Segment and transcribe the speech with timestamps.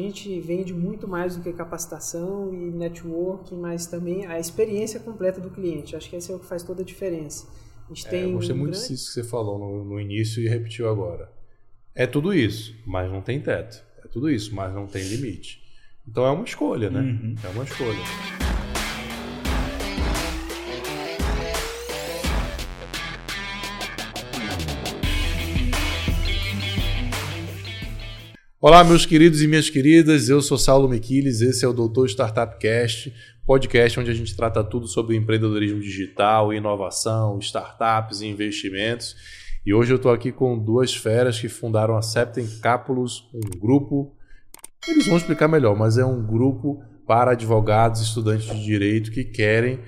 [0.00, 5.50] gente vende muito mais do que capacitação e networking, mas também a experiência completa do
[5.50, 5.96] cliente.
[5.96, 7.46] Acho que esse é o que faz toda a diferença.
[7.86, 8.88] A gente é, tem eu gostei um muito grande...
[8.88, 11.30] disso que você falou no, no início e repetiu agora.
[11.94, 13.82] É tudo isso, mas não tem teto.
[14.04, 15.62] É tudo isso, mas não tem limite.
[16.06, 17.00] Então é uma escolha, né?
[17.00, 17.34] Uhum.
[17.42, 18.45] É uma escolha.
[28.66, 30.28] Olá, meus queridos e minhas queridas.
[30.28, 33.14] Eu sou Saulo Miquiles, esse é o Doutor Startup Cast,
[33.46, 39.14] podcast onde a gente trata tudo sobre empreendedorismo digital, inovação, startups e investimentos.
[39.64, 44.12] E hoje eu estou aqui com duas feras que fundaram a Septem Cápulos, um grupo.
[44.88, 49.78] Eles vão explicar melhor, mas é um grupo para advogados, estudantes de direito que querem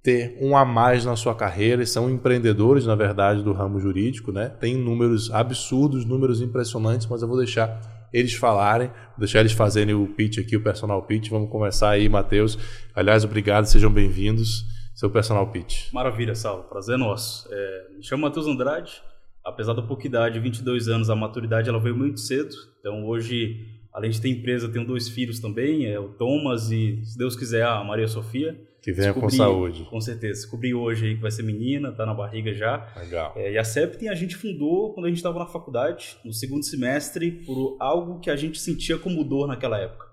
[0.00, 4.30] ter um a mais na sua carreira, eles são empreendedores, na verdade, do ramo jurídico,
[4.30, 4.48] né?
[4.48, 10.06] Tem números absurdos, números impressionantes, mas eu vou deixar eles falarem, deixar eles fazerem o
[10.06, 11.28] pitch aqui, o personal pitch.
[11.28, 12.58] Vamos começar aí, Matheus.
[12.94, 14.64] Aliás, obrigado, sejam bem-vindos.
[14.94, 15.92] Seu personal pitch.
[15.92, 16.64] Maravilha, Saulo.
[16.64, 17.48] Prazer nosso.
[17.52, 19.00] É, me chamo Matheus Andrade.
[19.44, 22.54] Apesar da pouca idade, 22 anos, a maturidade ela veio muito cedo.
[22.80, 27.16] Então, hoje, além de ter empresa, tenho dois filhos também, é o Thomas e, se
[27.18, 28.58] Deus quiser, a Maria Sofia.
[28.82, 29.84] Que venha Descobri, com saúde.
[29.90, 30.40] Com certeza.
[30.40, 32.86] Descobri hoje aí que vai ser menina, tá na barriga já.
[32.96, 33.32] Legal.
[33.36, 36.64] É, e a Septem a gente fundou quando a gente estava na faculdade, no segundo
[36.64, 40.06] semestre, por algo que a gente sentia como dor naquela época.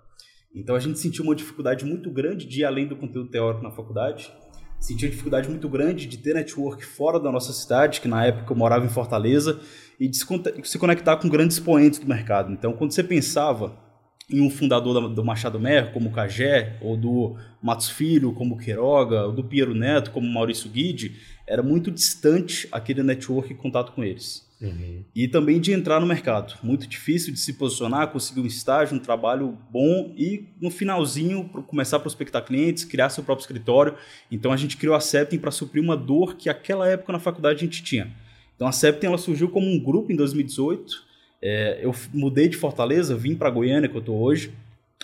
[0.53, 3.71] Então a gente sentiu uma dificuldade muito grande de ir além do conteúdo teórico na
[3.71, 4.31] faculdade.
[4.86, 8.55] Sentia dificuldade muito grande de ter network fora da nossa cidade, que na época eu
[8.55, 9.59] morava em Fortaleza,
[10.00, 12.53] e de se conectar com grandes expoentes do mercado.
[12.53, 13.75] Então quando você pensava
[14.30, 18.58] em um fundador do Machado Mer, como o Cagé, ou do Matos Filho, como o
[18.59, 23.56] Queiroga, ou do Piero Neto, como o Maurício Guide, era muito distante aquele network e
[23.56, 24.44] contato com eles.
[24.61, 25.03] Uhum.
[25.13, 26.57] E também de entrar no mercado.
[26.63, 31.97] Muito difícil de se posicionar, conseguir um estágio, um trabalho bom e no finalzinho começar
[31.97, 33.95] a prospectar clientes, criar seu próprio escritório.
[34.31, 37.57] Então a gente criou a Septem para suprir uma dor que aquela época na faculdade
[37.57, 38.11] a gente tinha.
[38.55, 41.05] Então a Septem ela surgiu como um grupo em 2018
[41.47, 44.51] é, eu mudei de Fortaleza, vim para Goiânia, que eu estou hoje,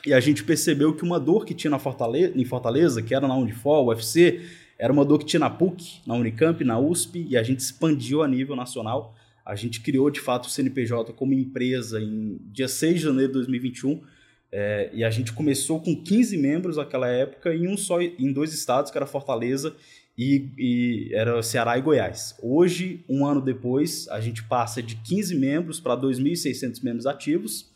[0.03, 3.27] e a gente percebeu que uma dor que tinha na Fortaleza, em Fortaleza, que era
[3.27, 4.41] na Unifor, UFC,
[4.79, 8.23] era uma dor que tinha na PUC, na Unicamp, na USP, e a gente expandiu
[8.23, 9.13] a nível nacional.
[9.51, 13.33] A gente criou, de fato, o CNPJ como empresa em dia 6 de janeiro de
[13.33, 14.01] 2021,
[14.49, 18.53] é, e a gente começou com 15 membros naquela época em um só em dois
[18.53, 19.75] estados, que era Fortaleza
[20.17, 22.33] e, e, era Ceará e Goiás.
[22.41, 27.69] Hoje, um ano depois, a gente passa de 15 membros para 2.600 membros ativos.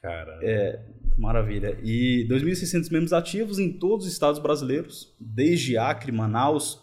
[0.00, 0.38] Cara.
[0.42, 0.80] É,
[1.18, 1.78] maravilha.
[1.82, 6.80] E 2.600 membros ativos em todos os estados brasileiros, desde Acre, Manaus,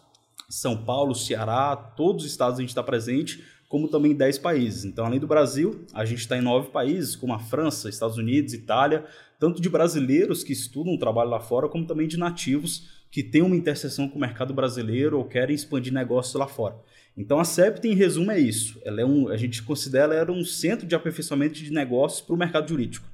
[0.47, 4.85] São Paulo, Ceará, todos os estados a gente está presente, como também em 10 países.
[4.85, 8.53] Então, além do Brasil, a gente está em nove países, como a França, Estados Unidos,
[8.53, 9.05] Itália,
[9.39, 13.55] tanto de brasileiros que estudam, trabalham lá fora, como também de nativos que têm uma
[13.55, 16.75] interseção com o mercado brasileiro ou querem expandir negócios lá fora.
[17.15, 18.79] Então a CEPT, em resumo, é isso.
[18.85, 22.37] Ela é um, a gente considera ela um centro de aperfeiçoamento de negócios para o
[22.37, 23.07] mercado jurídico.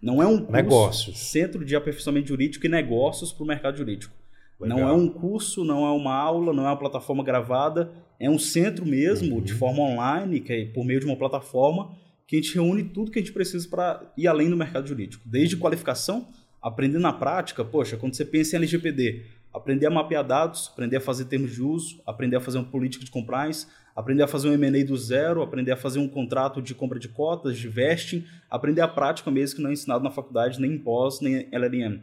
[0.00, 1.18] Não é um curso, negócios.
[1.18, 4.14] centro de aperfeiçoamento jurídico e negócios para o mercado jurídico.
[4.60, 4.78] Legal.
[4.78, 8.38] Não é um curso, não é uma aula, não é uma plataforma gravada, é um
[8.38, 9.40] centro mesmo, uhum.
[9.42, 11.96] de forma online, que é por meio de uma plataforma
[12.26, 15.22] que a gente reúne tudo que a gente precisa para ir além do mercado jurídico,
[15.24, 16.28] desde qualificação,
[16.60, 21.00] aprender na prática, poxa, quando você pensa em LGPD, aprender a mapear dados, aprender a
[21.00, 24.52] fazer termos de uso, aprender a fazer uma política de compliance, aprender a fazer um
[24.52, 28.80] M&A do zero, aprender a fazer um contrato de compra de cotas, de vesting, aprender
[28.80, 32.02] a prática mesmo que não é ensinado na faculdade, nem em pós, nem LLM.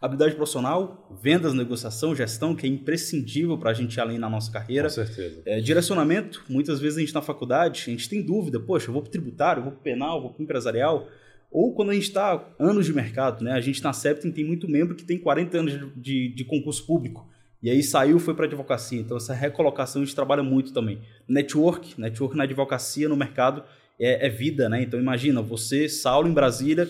[0.00, 4.50] Habilidade profissional, vendas, negociação, gestão, que é imprescindível para a gente ir além na nossa
[4.50, 4.88] carreira.
[4.88, 5.42] Com certeza.
[5.44, 9.02] É, direcionamento, muitas vezes a gente na faculdade, a gente tem dúvida, poxa, eu vou
[9.02, 11.06] para o tributário, eu vou para o penal, vou para o empresarial,
[11.50, 13.52] ou quando a gente está anos de mercado, né?
[13.52, 16.86] A gente na Septem tem muito membro que tem 40 anos de, de, de concurso
[16.86, 17.28] público.
[17.62, 19.00] E aí saiu foi para advocacia.
[19.00, 21.00] Então essa recolocação a gente trabalha muito também.
[21.28, 23.62] Network, network na advocacia, no mercado,
[23.98, 24.82] é, é vida, né?
[24.82, 26.88] Então imagina, você, Saulo, em Brasília,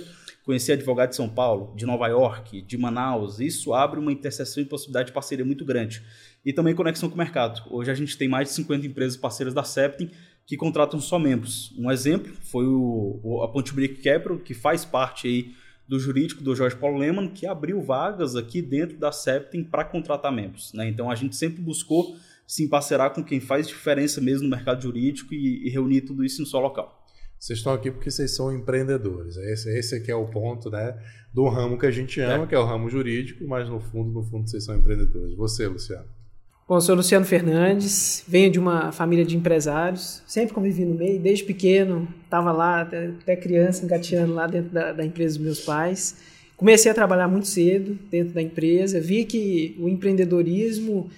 [0.51, 3.39] conhecer advogado de São Paulo, de Nova York, de Manaus.
[3.39, 6.03] Isso abre uma interseção e possibilidade de parceria muito grande.
[6.45, 7.63] E também conexão com o mercado.
[7.71, 10.11] Hoje a gente tem mais de 50 empresas parceiras da Septem
[10.45, 11.73] que contratam só membros.
[11.79, 15.55] Um exemplo foi o, a Ponte Brick Capital, que faz parte aí
[15.87, 20.33] do jurídico do Jorge Paulo Leman, que abriu vagas aqui dentro da Septem para contratar
[20.33, 20.73] membros.
[20.73, 20.89] Né?
[20.89, 25.33] Então a gente sempre buscou se emparcerar com quem faz diferença mesmo no mercado jurídico
[25.33, 27.00] e, e reunir tudo isso em um só local.
[27.41, 29.39] Vocês estão aqui porque vocês são empreendedores.
[29.39, 30.95] Esse, esse aqui é o ponto né,
[31.33, 32.47] do ramo que a gente ama, é.
[32.47, 35.35] que é o ramo jurídico, mas no fundo, no fundo, vocês são empreendedores.
[35.37, 36.05] Você, Luciano?
[36.69, 41.43] Bom, sou Luciano Fernandes, venho de uma família de empresários, sempre convivi no meio, desde
[41.43, 46.19] pequeno, estava lá, até, até, criança, engateando lá dentro da, da, empresa dos meus pais.
[46.59, 51.11] Comecei a trabalhar muito cedo dentro da empresa, vi que o empreendedorismo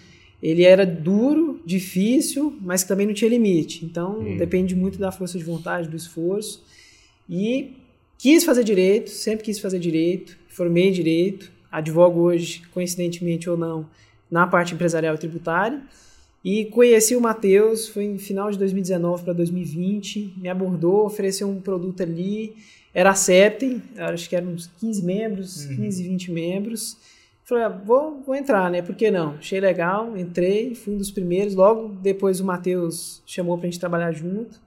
[0.42, 3.84] ele era duro, difícil, mas que também não tinha limite.
[3.84, 4.36] Então, hum.
[4.36, 6.64] depende muito da força de vontade, do esforço.
[7.30, 7.76] E
[8.18, 13.86] quis fazer direito, sempre quis fazer direito, formei direito, advogo hoje, coincidentemente ou não,
[14.30, 15.80] na parte empresarial e tributária.
[16.44, 21.60] E conheci o Matheus, foi em final de 2019 para 2020, me abordou, ofereceu um
[21.60, 22.56] produto ali,
[22.92, 25.76] era a Septem, acho que eram uns 15 membros, uhum.
[25.76, 26.96] 15, 20 membros.
[27.44, 28.82] Falei, ah, vou, vou entrar, né?
[28.82, 29.34] Por que não?
[29.34, 31.54] Achei legal, entrei, fui um dos primeiros.
[31.54, 34.60] Logo depois o Matheus chamou para a gente trabalhar junto.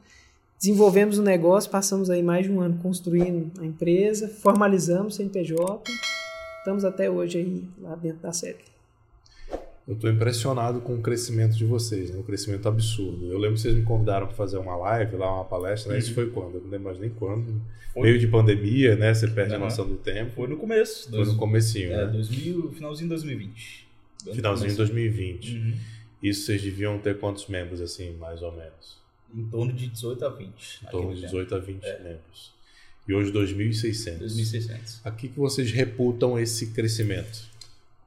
[0.58, 5.18] Desenvolvemos o um negócio, passamos aí mais de um ano construindo a empresa, formalizamos o
[5.18, 5.84] CNPJ,
[6.60, 8.75] estamos até hoje aí lá dentro da Septem.
[9.88, 12.18] Eu estou impressionado com o crescimento de vocês, né?
[12.18, 13.32] um crescimento absurdo.
[13.32, 16.00] Eu lembro que vocês me convidaram para fazer uma live, lá uma palestra, né?
[16.00, 16.16] Isso uhum.
[16.16, 16.56] foi quando?
[16.56, 17.62] Eu não lembro mais nem quando.
[17.94, 18.02] Foi.
[18.02, 19.14] Meio de pandemia, né?
[19.14, 19.62] Você perde uhum.
[19.62, 20.32] a noção do tempo.
[20.32, 21.08] Foi no começo.
[21.12, 22.12] Foi no comecinho, é, né?
[22.12, 23.88] 2000, finalzinho de 2020.
[24.34, 25.56] Finalzinho de 2020.
[25.56, 25.74] Uhum.
[26.24, 28.98] Isso vocês deviam ter quantos membros, assim, mais ou menos?
[29.36, 30.50] Em torno de 18 a 20.
[30.82, 31.62] Em torno de 18 tempo.
[31.62, 32.00] a 20 é.
[32.00, 32.56] membros.
[33.08, 34.20] E hoje 2.600.
[34.20, 35.02] 2.600.
[35.04, 37.54] A que, que vocês reputam esse crescimento?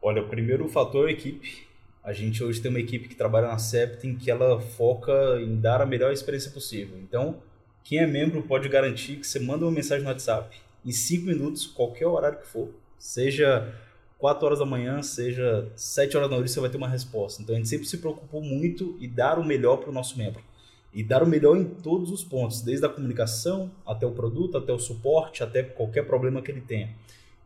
[0.02, 1.67] Olha, o primeiro fator é a equipe
[2.08, 5.12] a gente hoje tem uma equipe que trabalha na Septim que ela foca
[5.42, 6.96] em dar a melhor experiência possível.
[6.98, 7.36] Então,
[7.84, 10.56] quem é membro pode garantir que você manda uma mensagem no WhatsApp
[10.86, 13.74] em 5 minutos, qualquer horário que for, seja
[14.16, 17.42] 4 horas da manhã, seja 7 horas da noite, você vai ter uma resposta.
[17.42, 20.42] Então, a gente sempre se preocupou muito em dar o melhor para o nosso membro.
[20.94, 24.72] E dar o melhor em todos os pontos, desde a comunicação até o produto, até
[24.72, 26.88] o suporte, até qualquer problema que ele tenha.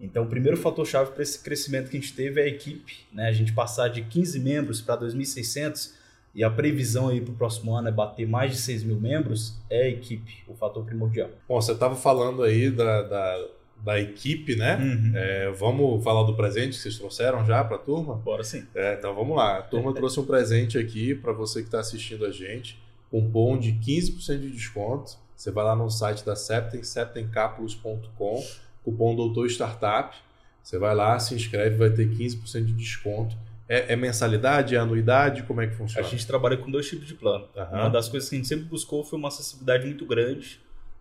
[0.03, 3.07] Então, o primeiro fator-chave para esse crescimento que a gente teve é a equipe.
[3.13, 3.29] Né?
[3.29, 5.93] A gente passar de 15 membros para 2.600
[6.35, 9.55] e a previsão aí para o próximo ano é bater mais de 6 mil membros,
[9.71, 11.31] é a equipe, o fator primordial.
[11.47, 13.47] Bom, você estava falando aí da, da,
[13.85, 14.77] da equipe, né?
[14.77, 15.13] Uhum.
[15.15, 18.15] É, vamos falar do presente que vocês trouxeram já para a turma?
[18.15, 18.67] Bora sim.
[18.75, 19.59] É, então vamos lá.
[19.59, 22.81] A turma trouxe um presente aqui para você que está assistindo a gente.
[23.11, 25.19] Cupom de 15% de desconto.
[25.37, 28.43] Você vai lá no site da Septem, septemcapulos.com
[28.85, 30.17] cupom Doutor Startup.
[30.63, 33.37] Você vai lá, se inscreve, vai ter 15% de desconto.
[33.69, 35.43] É, é, mensalidade, é anuidade?
[35.45, 36.07] Como é que funciona?
[36.07, 37.49] A gente trabalha com dois tipos de plano.
[37.57, 37.65] Uhum.
[37.73, 40.61] Uma das coisas que a gente sempre buscou foi uma acessibilidade muito grande,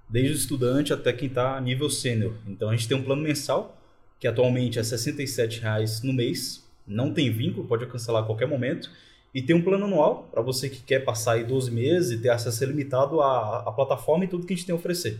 [0.09, 2.33] desde o estudante até quem está a nível sênior.
[2.47, 3.77] Então a gente tem um plano mensal,
[4.19, 8.89] que atualmente é R$ 67,00 no mês, não tem vínculo, pode cancelar a qualquer momento.
[9.33, 12.29] E tem um plano anual, para você que quer passar aí 12 meses e ter
[12.29, 15.19] acesso ilimitado à, à plataforma e tudo que a gente tem a oferecer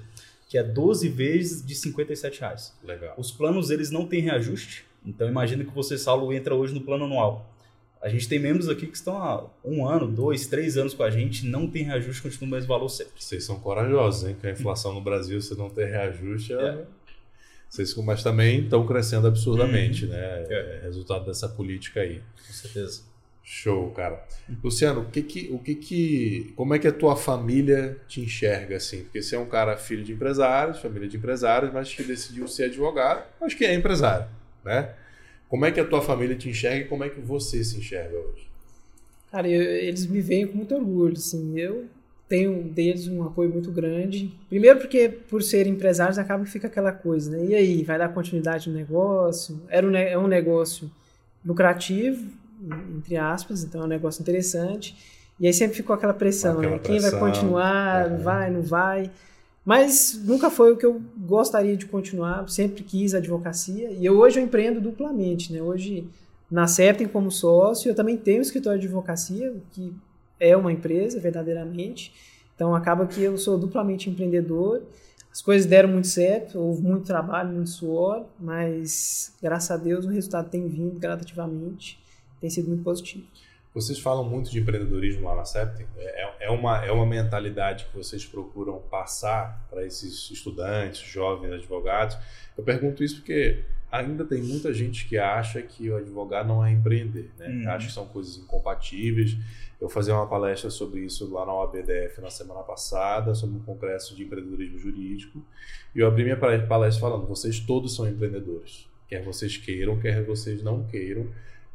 [0.52, 2.74] que é 12 vezes de 57 reais.
[2.84, 3.14] Legal.
[3.18, 7.06] Os planos eles não têm reajuste, então imagina que você, Saulo, entra hoje no plano
[7.06, 7.50] anual.
[8.02, 11.10] A gente tem membros aqui que estão há um ano, dois, três anos com a
[11.10, 13.14] gente, não tem reajuste, continua o mesmo valor sempre.
[13.18, 14.36] Vocês são corajosos, hein?
[14.42, 16.58] Que a inflação no Brasil, se não tem reajuste, é...
[16.58, 16.86] é.
[17.70, 20.12] Vocês, mas também estão crescendo absurdamente, uhum.
[20.12, 20.20] né?
[20.50, 20.80] É.
[20.80, 22.22] é resultado dessa política aí.
[22.46, 23.04] Com certeza.
[23.54, 24.26] Show, cara.
[24.64, 28.78] Luciano, o que que, o que que, como é que a tua família te enxerga
[28.78, 29.04] assim?
[29.04, 32.64] Porque você é um cara filho de empresários, família de empresários, mas que decidiu ser
[32.64, 34.26] advogado, mas que é empresário,
[34.64, 34.94] né?
[35.50, 38.16] Como é que a tua família te enxerga e como é que você se enxerga
[38.18, 38.48] hoje?
[39.30, 41.60] Cara, eu, eles me veem com muito orgulho, assim.
[41.60, 41.90] Eu
[42.30, 44.34] tenho deles um apoio muito grande.
[44.48, 47.46] Primeiro porque por serem empresários acaba que fica aquela coisa, né?
[47.48, 49.62] E aí, vai dar continuidade no negócio?
[49.68, 50.90] Era um, é um negócio
[51.46, 52.40] lucrativo,
[52.98, 54.96] entre aspas, então é um negócio interessante.
[55.40, 56.80] E aí sempre ficou aquela pressão, aquela né?
[56.80, 58.18] Quem vai continuar, é.
[58.18, 59.12] vai, não vai.
[59.66, 63.90] Mas nunca foi o que eu gostaria de continuar, sempre quis advocacia.
[63.92, 65.62] E eu, hoje eu empreendo duplamente, né?
[65.62, 66.08] Hoje
[66.50, 69.94] na Septem como sócio, eu também tenho um escritório de advocacia, que
[70.40, 72.14] é uma empresa verdadeiramente.
[72.56, 74.84] Então acaba que eu sou duplamente empreendedor.
[75.32, 80.10] As coisas deram muito certo, houve muito trabalho, muito suor, mas graças a Deus o
[80.10, 82.02] resultado tem vindo gradativamente
[82.42, 83.24] tem sido muito positivo.
[83.74, 85.86] Vocês falam muito de empreendedorismo lá na Septem.
[85.98, 92.18] É, é, uma, é uma mentalidade que vocês procuram passar para esses estudantes, jovens, advogados.
[92.58, 96.72] Eu pergunto isso porque ainda tem muita gente que acha que o advogado não é
[96.72, 97.48] empreender, né?
[97.48, 97.70] Uhum.
[97.70, 99.38] Acha que são coisas incompatíveis.
[99.80, 104.16] Eu fazia uma palestra sobre isso lá na OABDF na semana passada, sobre um congresso
[104.16, 105.42] de empreendedorismo jurídico,
[105.96, 110.62] e eu abri minha palestra falando: vocês todos são empreendedores, quer vocês queiram, quer vocês
[110.62, 111.28] não queiram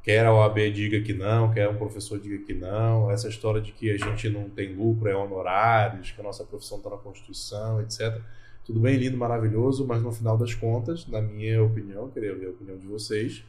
[0.06, 3.72] quer a OAB diga que não, quer um professor diga que não, essa história de
[3.72, 7.82] que a gente não tem lucro, é honorários, que a nossa profissão está na Constituição,
[7.82, 8.16] etc.
[8.64, 12.50] Tudo bem, lindo, maravilhoso, mas no final das contas, na minha opinião, queria ver a
[12.50, 13.42] opinião de vocês,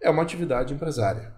[0.00, 1.32] é uma atividade empresária.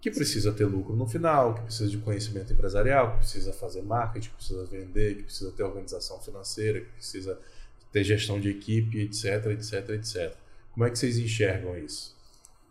[0.00, 4.28] que precisa ter lucro no final, que precisa de conhecimento empresarial, que precisa fazer marketing,
[4.28, 7.38] que precisa vender, que precisa ter organização financeira, que precisa
[7.92, 10.34] ter gestão de equipe, etc, etc, etc.
[10.72, 12.14] Como é que vocês enxergam isso?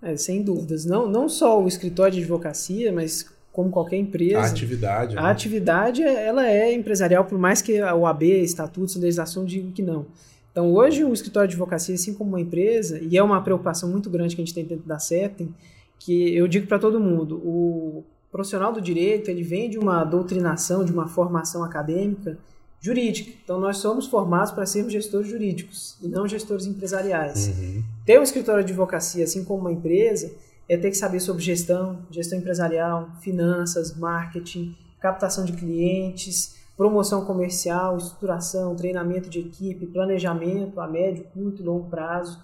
[0.03, 0.85] É, sem dúvidas.
[0.85, 4.39] Não, não só o escritório de advocacia, mas como qualquer empresa.
[4.39, 5.17] A atividade.
[5.17, 5.29] A né?
[5.29, 10.05] atividade, ela é empresarial, por mais que a OAB, estatutos, legislação digam que não.
[10.51, 14.09] Então, hoje, o escritório de advocacia, assim como uma empresa, e é uma preocupação muito
[14.09, 15.53] grande que a gente tem dentro da CEPTEM,
[15.97, 20.83] que eu digo para todo mundo, o profissional do direito, ele vem de uma doutrinação,
[20.83, 22.37] de uma formação acadêmica
[22.83, 23.31] jurídica.
[23.41, 27.47] Então, nós somos formados para sermos gestores jurídicos e não gestores empresariais.
[27.47, 27.81] Uhum.
[28.05, 30.29] Ter um escritório de advocacia, assim como uma empresa,
[30.67, 37.95] é ter que saber sobre gestão, gestão empresarial, finanças, marketing, captação de clientes, promoção comercial,
[37.95, 42.37] estruturação, treinamento de equipe, planejamento a médio, curto e longo prazo.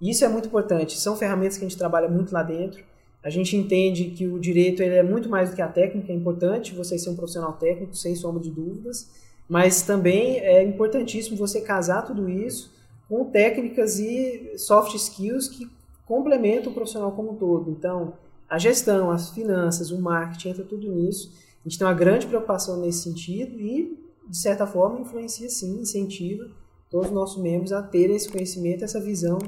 [0.00, 1.00] Isso é muito importante.
[1.00, 2.84] São ferramentas que a gente trabalha muito lá dentro.
[3.24, 6.14] A gente entende que o direito ele é muito mais do que a técnica, é
[6.14, 9.10] importante você ser um profissional técnico, sem sombra de dúvidas,
[9.50, 12.72] mas também é importantíssimo você casar tudo isso
[13.08, 15.68] com técnicas e soft skills que
[16.06, 17.68] complementam o profissional como um todo.
[17.68, 18.12] Então,
[18.48, 21.32] a gestão, as finanças, o marketing, entra tudo nisso.
[21.64, 26.46] A gente tem uma grande preocupação nesse sentido e, de certa forma, influencia sim, incentiva
[26.88, 29.38] todos os nossos membros a terem esse conhecimento, essa visão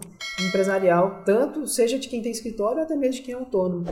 [0.49, 3.85] empresarial, tanto seja de quem tem escritório até mesmo de quem é autônomo.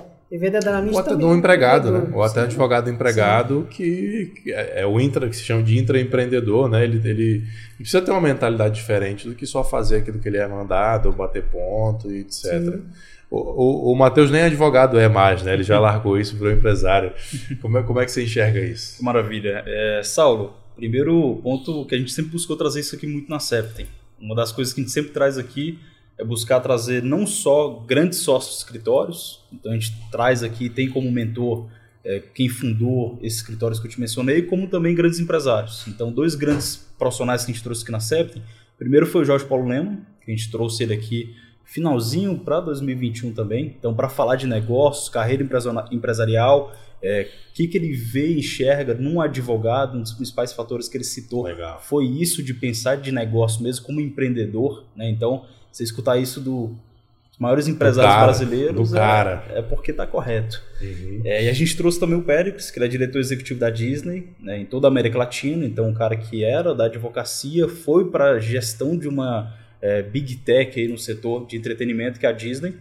[0.92, 2.08] Ou até também de um empregado, né?
[2.12, 6.68] Ou até advogado empregado que, que é é o intra, que se chama de intraempreendedor,
[6.68, 6.84] né?
[6.84, 7.44] Ele, ele, ele
[7.78, 11.12] precisa ter uma mentalidade diferente do que só fazer aquilo que ele é mandado, ou
[11.12, 12.44] bater ponto e etc.
[12.44, 12.82] Sim.
[13.28, 15.52] O, o, o Matheus nem advogado é mais, né?
[15.52, 17.12] Ele já largou isso para o empresário.
[17.60, 19.02] Como é, como é que você enxerga isso?
[19.04, 19.64] Maravilha.
[19.66, 23.86] É, Saulo, primeiro ponto que a gente sempre buscou trazer isso aqui muito na Septem.
[24.20, 25.78] Uma das coisas que a gente sempre traz aqui
[26.20, 30.88] é buscar trazer não só grandes sócios de escritórios, então a gente traz aqui, tem
[30.88, 31.66] como mentor
[32.04, 35.86] é, quem fundou esses escritórios que eu te mencionei, como também grandes empresários.
[35.88, 38.42] Então, dois grandes profissionais que a gente trouxe aqui na Septem.
[38.78, 41.34] Primeiro foi o Jorge Paulo Lema, que a gente trouxe ele aqui
[41.64, 43.74] finalzinho para 2021 também.
[43.78, 48.40] Então, para falar de negócios, carreira empresa- empresarial, é, o que, que ele vê e
[48.40, 51.80] enxerga num advogado, um dos principais fatores que ele citou Legal.
[51.80, 55.08] foi isso de pensar de negócio mesmo como empreendedor, né?
[55.08, 56.68] Então, você escutar isso do-
[57.30, 59.44] dos maiores empresários cara, brasileiros do é- cara.
[59.50, 60.60] É, porque tá correto.
[60.80, 61.22] Uhum.
[61.24, 64.28] É, e a gente trouxe também o Péricles, que ele é diretor executivo da Disney,
[64.40, 68.32] né, em toda a América Latina, então um cara que era da advocacia, foi para
[68.32, 72.32] a gestão de uma é, big tech aí no setor de entretenimento, que é a
[72.32, 72.74] Disney,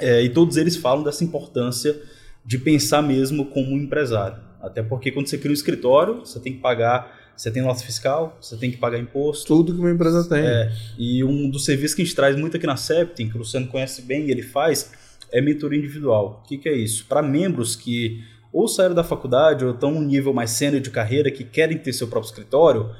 [0.00, 1.96] É, e todos eles falam dessa importância
[2.44, 4.36] de pensar mesmo como um empresário.
[4.62, 8.36] Até porque quando você cria um escritório, você tem que pagar, você tem nota fiscal,
[8.40, 10.40] você tem que pagar imposto, Tudo que uma empresa tem.
[10.44, 10.72] É.
[10.98, 13.68] e um dos serviços que a gente traz muito aqui na Septem, que o Luciano
[13.68, 14.90] conhece bem e ele faz,
[15.32, 16.42] é mentoria individual.
[16.44, 17.06] O que, que é isso?
[17.06, 21.30] Para membros que ou saíram da faculdade ou estão num nível mais sênior de carreira
[21.30, 22.90] que querem ter seu próprio escritório,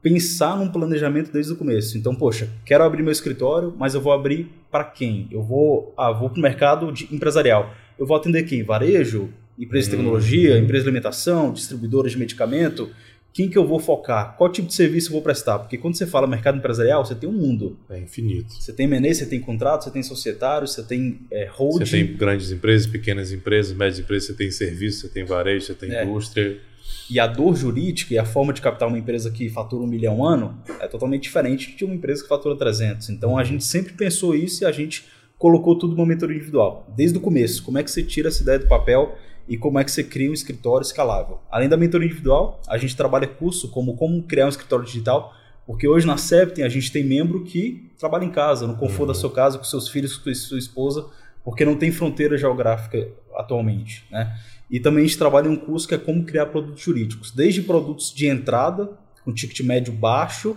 [0.00, 1.96] pensar num planejamento desde o começo.
[1.98, 5.28] Então, poxa, quero abrir meu escritório, mas eu vou abrir para quem?
[5.30, 7.72] Eu vou, ah, vou para o mercado de- empresarial.
[7.98, 8.62] Eu vou atender quem?
[8.62, 9.28] Varejo?
[9.58, 9.98] Empresa de Hum.
[9.98, 10.58] tecnologia?
[10.58, 11.52] Empresa de alimentação?
[11.52, 12.90] Distribuidora de medicamento?
[13.32, 14.36] Quem que eu vou focar?
[14.36, 15.58] Qual tipo de serviço eu vou prestar?
[15.58, 17.78] Porque quando você fala mercado empresarial, você tem um mundo.
[17.88, 18.52] É infinito.
[18.52, 21.86] Você tem M&A, você tem contrato, você tem societário, você tem é, holding.
[21.86, 25.74] Você tem grandes empresas, pequenas empresas, médias empresas, você tem serviço, você tem varejo, você
[25.74, 26.04] tem É.
[26.04, 26.60] indústria.
[27.08, 30.24] E a dor jurídica e a forma de captar uma empresa que fatura um milhão
[30.24, 33.08] ano é totalmente diferente de uma empresa que fatura 300.
[33.10, 35.04] Então a gente sempre pensou isso e a gente
[35.38, 36.86] colocou tudo numa mentoria individual.
[36.94, 39.16] Desde o começo, como é que você tira essa ideia do papel
[39.48, 41.40] e como é que você cria um escritório escalável.
[41.50, 45.34] Além da mentoria individual, a gente trabalha curso como como criar um escritório digital,
[45.66, 49.14] porque hoje na Septem a gente tem membro que trabalha em casa, no conforto da
[49.14, 51.06] sua casa, com seus filhos, com sua esposa,
[51.44, 54.36] porque não tem fronteira geográfica atualmente, né?
[54.70, 57.62] E também a gente trabalha em um curso que é como criar produtos jurídicos, desde
[57.62, 58.90] produtos de entrada,
[59.24, 60.56] com ticket médio baixo,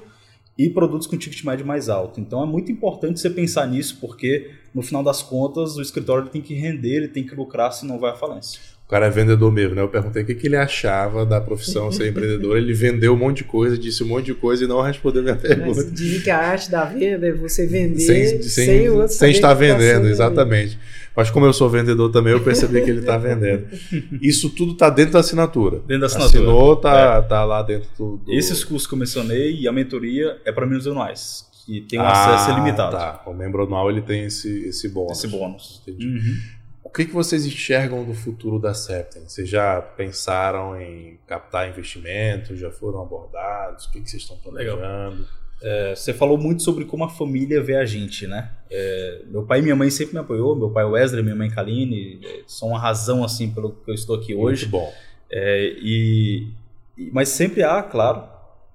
[0.58, 2.20] e produtos com ticket médio mais alto.
[2.20, 6.42] Então é muito importante você pensar nisso, porque no final das contas o escritório tem
[6.42, 8.60] que render, ele tem que lucrar, senão vai à falência.
[8.86, 9.82] O cara é vendedor mesmo, né?
[9.82, 12.56] Eu perguntei o que, que ele achava da profissão ser empreendedor.
[12.56, 15.36] Ele vendeu um monte de coisa, disse um monte de coisa e não respondeu minha
[15.36, 15.82] pergunta.
[15.84, 19.14] Mas dizem que a arte da venda é você vender Sem, sem, sem, o outro
[19.16, 20.78] sem estar tá vendendo, exatamente.
[21.16, 23.66] Mas como eu sou vendedor também, eu percebi que ele está vendendo.
[24.22, 25.80] Isso tudo está dentro da assinatura.
[25.80, 26.44] Dentro da assinatura.
[26.44, 28.18] Assinou, tá, tá lá dentro do.
[28.18, 32.00] do- Esses cursos que eu mencionei e a mentoria é para membros anuais, que tem
[32.00, 32.96] um Ah, acesso ilimitado.
[32.96, 33.24] Tá.
[33.26, 35.18] O membro anual ele tem esse, esse bônus.
[35.18, 35.82] Esse bônus.
[35.88, 36.06] Entendi.
[36.06, 36.36] Uhum.
[36.96, 39.28] O que, que vocês enxergam do futuro da Septem?
[39.28, 42.58] Vocês já pensaram em captar investimentos?
[42.58, 43.84] Já foram abordados?
[43.84, 45.28] O que, que vocês estão planejando?
[45.62, 48.50] É, você falou muito sobre como a família vê a gente, né?
[48.72, 52.22] É, meu pai e minha mãe sempre me apoiou, meu pai Wesley, minha mãe Kaline,
[52.24, 54.62] é, são uma razão assim pelo que eu estou aqui hoje.
[54.62, 54.94] Muito bom.
[55.30, 56.48] É, e,
[57.12, 58.24] mas sempre há, claro,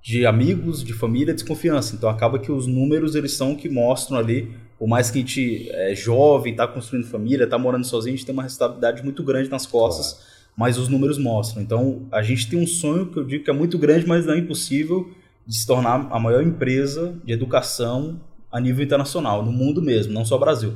[0.03, 1.97] de amigos, de família, desconfiança.
[1.97, 5.71] Então acaba que os números eles são que mostram ali, por mais que a gente
[5.73, 9.51] é jovem, está construindo família, está morando sozinho, a gente tem uma responsabilidade muito grande
[9.51, 10.25] nas costas, claro.
[10.57, 11.63] mas os números mostram.
[11.63, 14.33] Então a gente tem um sonho que eu digo que é muito grande, mas não
[14.33, 15.11] é impossível
[15.47, 20.25] de se tornar a maior empresa de educação a nível internacional, no mundo mesmo, não
[20.25, 20.73] só Brasil.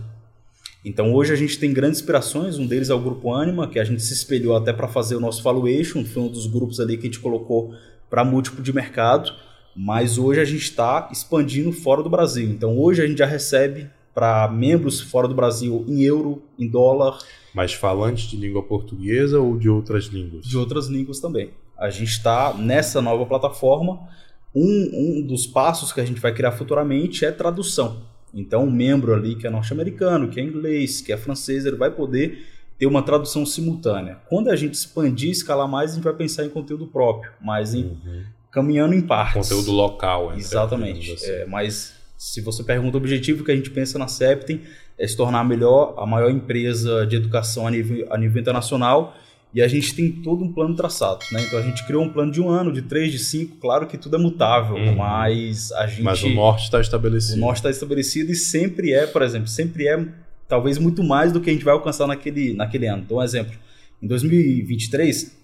[0.84, 3.84] Então hoje a gente tem grandes inspirações, um deles é o grupo Anima, que a
[3.84, 7.04] gente se espelhou até para fazer o nosso valuation, foi um dos grupos ali que
[7.04, 7.74] a gente colocou
[8.10, 9.32] para múltiplo de mercado,
[9.76, 12.48] mas hoje a gente está expandindo fora do Brasil.
[12.48, 17.18] Então hoje a gente já recebe para membros fora do Brasil em euro, em dólar.
[17.52, 20.46] Mas falantes de língua portuguesa ou de outras línguas?
[20.46, 21.50] De outras línguas também.
[21.76, 24.08] A gente está nessa nova plataforma
[24.54, 28.02] um, um dos passos que a gente vai criar futuramente é tradução.
[28.32, 31.90] Então, um membro ali que é norte-americano, que é inglês, que é francês, ele vai
[31.90, 32.46] poder
[32.78, 34.18] ter uma tradução simultânea.
[34.28, 37.84] Quando a gente expandir, escalar mais, a gente vai pensar em conteúdo próprio, mas em
[37.84, 38.24] uhum.
[38.54, 39.48] Caminhando em partes.
[39.48, 41.12] Conteúdo local, Exatamente.
[41.12, 41.26] Assim.
[41.26, 44.60] É, mas se você pergunta o objetivo que a gente pensa na Septem
[44.96, 49.16] é se tornar a melhor, a maior empresa de educação a nível, a nível internacional
[49.52, 51.42] e a gente tem todo um plano traçado, né?
[51.42, 53.56] Então a gente criou um plano de um ano, de três, de cinco.
[53.56, 54.96] Claro que tudo é mutável, uhum.
[54.96, 56.02] mas a gente.
[56.02, 57.38] Mas o norte está estabelecido.
[57.38, 60.06] O norte está estabelecido e sempre é, por exemplo, sempre é
[60.48, 63.02] talvez muito mais do que a gente vai alcançar naquele, naquele ano.
[63.04, 63.56] Então, um exemplo,
[64.00, 65.36] em 2023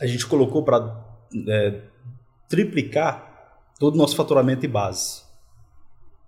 [0.00, 0.96] a gente colocou para
[1.48, 1.74] é,
[2.52, 5.22] triplicar todo o nosso faturamento e base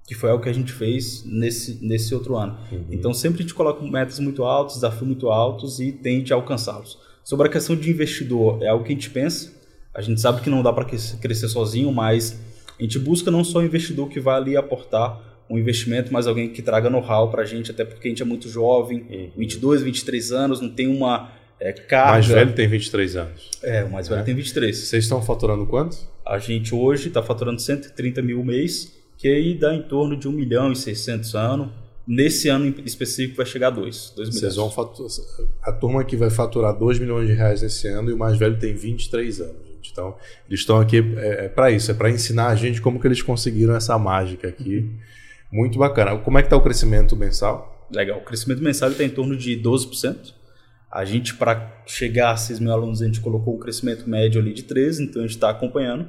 [0.06, 2.58] que foi o que a gente fez nesse, nesse outro ano.
[2.70, 2.84] Uhum.
[2.90, 6.98] Então sempre a gente coloca metas muito altas, desafios muito altos e tende a alcançá-los.
[7.22, 9.50] Sobre a questão de investidor, é algo que a gente pensa.
[9.94, 12.38] A gente sabe que não dá para crescer sozinho, mas
[12.78, 16.50] a gente busca não só um investidor que vai ali aportar um investimento, mas alguém
[16.50, 19.30] que traga know-how para a gente, até porque a gente é muito jovem, uhum.
[19.38, 22.10] 22, 23 anos, não tem uma é, carga...
[22.10, 23.50] O mais velho tem 23 anos.
[23.62, 24.24] É, o mais velho é.
[24.24, 24.76] tem 23.
[24.76, 25.96] Vocês estão faturando quanto?
[26.26, 30.32] A gente hoje está faturando 130 mil mês, que aí dá em torno de 1
[30.32, 31.68] milhão e 600 anos
[32.06, 34.12] Nesse ano em específico vai chegar a 2.
[34.14, 35.10] 2 Vocês vão faturar,
[35.62, 38.58] a turma que vai faturar 2 milhões de reais nesse ano e o mais velho
[38.58, 39.66] tem 23 anos.
[39.66, 39.90] Gente.
[39.90, 40.14] Então,
[40.46, 43.22] eles estão aqui é, é para isso, é para ensinar a gente como que eles
[43.22, 44.90] conseguiram essa mágica aqui.
[45.50, 46.18] Muito bacana.
[46.18, 47.88] Como é que está o crescimento mensal?
[47.90, 48.18] Legal.
[48.18, 50.34] O crescimento mensal está em torno de 12%.
[50.94, 54.54] A gente, para chegar a 6 mil alunos, a gente colocou um crescimento médio ali
[54.54, 56.08] de 13%, então a gente está acompanhando.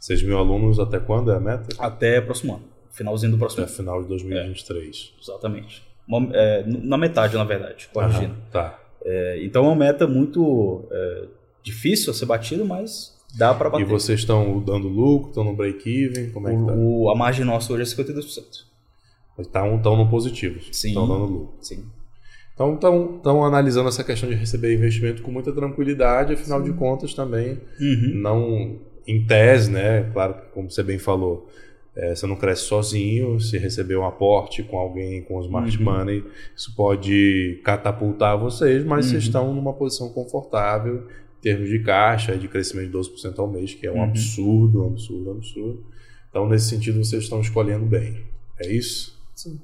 [0.00, 1.68] 6 mil alunos até quando é a meta?
[1.78, 3.72] Até próximo ano finalzinho do próximo ano.
[3.72, 5.14] É final de 2023.
[5.16, 5.82] É, exatamente.
[6.06, 8.34] Uma, é, na metade, na verdade, corrigindo.
[8.34, 8.78] Aham, tá.
[9.04, 11.24] É, então é uma meta muito é,
[11.62, 13.82] difícil a ser batida, mas dá para bater.
[13.82, 16.30] E vocês estão dando lucro, estão no break-even?
[16.30, 16.72] Como é que tá?
[16.72, 18.72] O, a margem nossa hoje é 52%.
[19.38, 20.60] Estão tão no positivo.
[20.70, 20.88] Sim.
[20.88, 21.56] Estão dando lucro.
[21.60, 21.84] Sim.
[22.54, 22.74] Então
[23.16, 26.70] estão analisando essa questão de receber investimento com muita tranquilidade, afinal Sim.
[26.70, 28.12] de contas também uhum.
[28.14, 30.10] não em tese, né?
[30.12, 31.48] Claro, como você bem falou,
[31.94, 35.84] é, você não cresce sozinho, se receber um aporte com alguém com smart uhum.
[35.84, 36.24] money,
[36.56, 39.10] isso pode catapultar vocês, mas uhum.
[39.12, 41.06] vocês estão numa posição confortável
[41.38, 44.04] em termos de caixa, de crescimento de 12% ao mês, que é um uhum.
[44.04, 45.84] absurdo, um absurdo, um absurdo.
[46.30, 48.24] Então, nesse sentido, vocês estão escolhendo bem.
[48.58, 49.20] É isso?
[49.34, 49.60] Sim.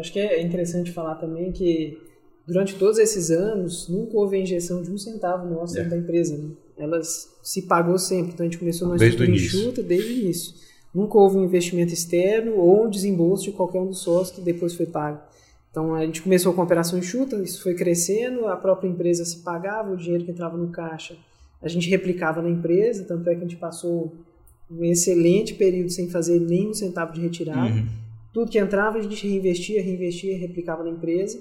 [0.00, 1.98] Acho que é interessante falar também que
[2.46, 5.82] durante todos esses anos nunca houve a injeção de um centavo nosso é.
[5.82, 6.36] dentro da empresa.
[6.36, 6.50] Né?
[6.78, 8.32] Elas se pagou sempre.
[8.32, 10.54] Então a gente começou numa desde estrutura enxuta desde o início.
[10.92, 14.74] Nunca houve um investimento externo ou um desembolso de qualquer um dos sócios que depois
[14.74, 15.20] foi pago.
[15.70, 19.38] Então a gente começou com a operação enxuta, isso foi crescendo, a própria empresa se
[19.38, 21.16] pagava, o dinheiro que entrava no caixa
[21.62, 24.14] a gente replicava na empresa, tanto é que a gente passou
[24.70, 27.74] um excelente período sem fazer nenhum centavo de retirada.
[27.74, 27.86] Uhum.
[28.32, 31.40] Tudo que entrava a gente reinvestia, reinvestia, replicava na empresa.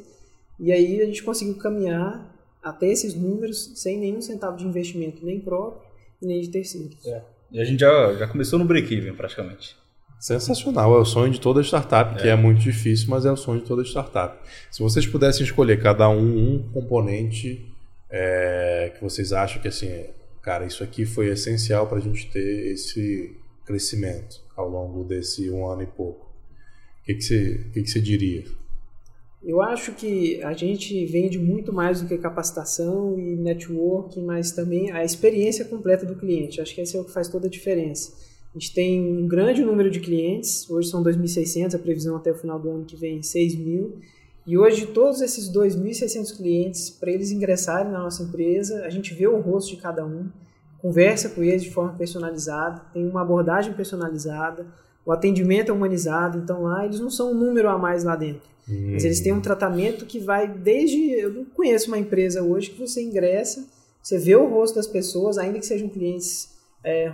[0.59, 5.39] E aí a gente conseguiu caminhar até esses números sem nenhum centavo de investimento, nem
[5.39, 5.89] próprio
[6.21, 7.05] nem de terceiros.
[7.05, 7.21] É.
[7.51, 9.75] E a gente já, já começou no break-even praticamente.
[10.19, 12.21] Sensacional, é o sonho de toda startup, é.
[12.21, 14.37] que é muito difícil, mas é o sonho de toda startup.
[14.69, 17.65] Se vocês pudessem escolher cada um um componente
[18.09, 20.07] é, que vocês acham que assim,
[20.41, 25.65] cara, isso aqui foi essencial para a gente ter esse crescimento ao longo desse um
[25.65, 26.28] ano e pouco,
[27.01, 28.45] o que, que, você, que, que você diria?
[29.41, 34.91] Eu acho que a gente vende muito mais do que capacitação e networking, mas também
[34.91, 36.59] a experiência completa do cliente.
[36.59, 38.13] Acho que esse é o que faz toda a diferença.
[38.53, 42.35] A gente tem um grande número de clientes, hoje são 2.600, a previsão até o
[42.35, 43.93] final do ano que vem 6.000.
[44.45, 49.27] E hoje, todos esses 2.600 clientes, para eles ingressarem na nossa empresa, a gente vê
[49.27, 50.27] o rosto de cada um,
[50.79, 54.65] conversa com eles de forma personalizada, tem uma abordagem personalizada,
[55.05, 58.49] o atendimento é humanizado, então lá eles não são um número a mais lá dentro.
[58.69, 58.91] Hum.
[58.93, 61.11] Mas eles têm um tratamento que vai desde.
[61.11, 63.67] Eu não conheço uma empresa hoje que você ingressa,
[64.01, 67.11] você vê o rosto das pessoas, ainda que sejam clientes é,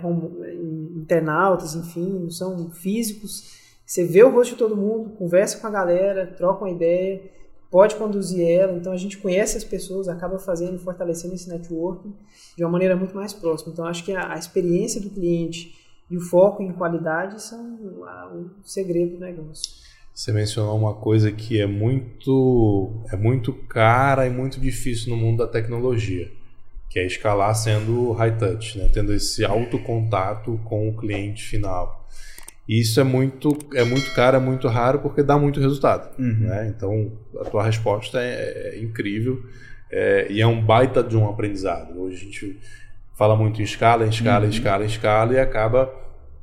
[0.94, 3.56] internautas, enfim, não são físicos.
[3.84, 7.22] Você vê o rosto de todo mundo, conversa com a galera, troca uma ideia,
[7.70, 8.72] pode conduzir ela.
[8.76, 12.12] Então a gente conhece as pessoas, acaba fazendo, fortalecendo esse networking
[12.56, 13.72] de uma maneira muito mais próxima.
[13.72, 18.28] Então acho que a, a experiência do cliente e o foco em qualidade são a,
[18.32, 19.86] o segredo do negócio.
[20.14, 25.38] Você mencionou uma coisa que é muito, é muito cara e muito difícil no mundo
[25.38, 26.30] da tecnologia,
[26.88, 28.88] que é escalar sendo high touch, né?
[28.92, 32.08] tendo esse alto contato com o cliente final.
[32.68, 36.18] E isso é muito, é muito caro, é muito raro porque dá muito resultado.
[36.18, 36.46] Uhum.
[36.46, 36.72] Né?
[36.74, 39.44] Então, a tua resposta é, é incrível
[39.90, 42.00] é, e é um baita de um aprendizado.
[42.00, 42.60] Hoje a gente
[43.16, 44.46] fala muito em escala, em escala, Uhum.
[44.46, 45.92] em escala, em escala e acaba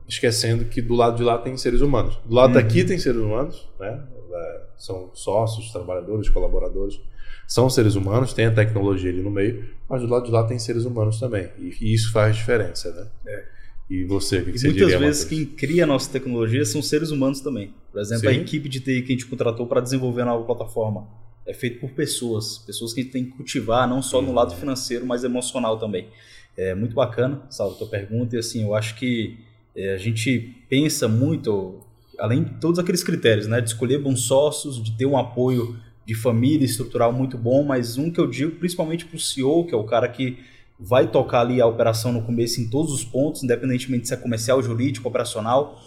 [0.07, 2.19] esquecendo que do lado de lá tem seres humanos.
[2.25, 2.53] Do lado Uhum.
[2.61, 4.01] daqui tem seres humanos, né?
[4.35, 6.99] É, São sócios, trabalhadores, colaboradores.
[7.47, 10.57] São seres humanos, tem a tecnologia ali no meio, mas do lado de lá tem
[10.59, 11.49] seres humanos também.
[11.57, 13.07] E, e isso faz diferença, né?
[13.27, 13.45] É.
[13.89, 15.39] E você, o que, que E você muitas diria, vezes Matheus?
[15.45, 17.73] quem cria a nossa tecnologia são seres humanos também.
[17.91, 18.39] Por exemplo, a Sim.
[18.41, 21.07] equipe de TI que a gente contratou para desenvolver a nova plataforma
[21.45, 24.33] é feito por pessoas, pessoas que a gente tem que cultivar não só no Uhum.
[24.35, 26.09] lado financeiro, mas emocional também.
[26.55, 29.37] É muito bacana, Salvo, a tua pergunta, e assim, eu acho que
[29.75, 31.79] é, a gente pensa muito,
[32.19, 36.13] além de todos aqueles critérios, né, de escolher bons sócios, de ter um apoio de
[36.13, 39.77] família estrutural muito bom, mas um que eu digo principalmente para o CEO, que é
[39.77, 40.37] o cara que
[40.79, 44.61] vai tocar ali a operação no começo em todos os pontos, independentemente se é comercial,
[44.61, 45.81] jurídico, operacional,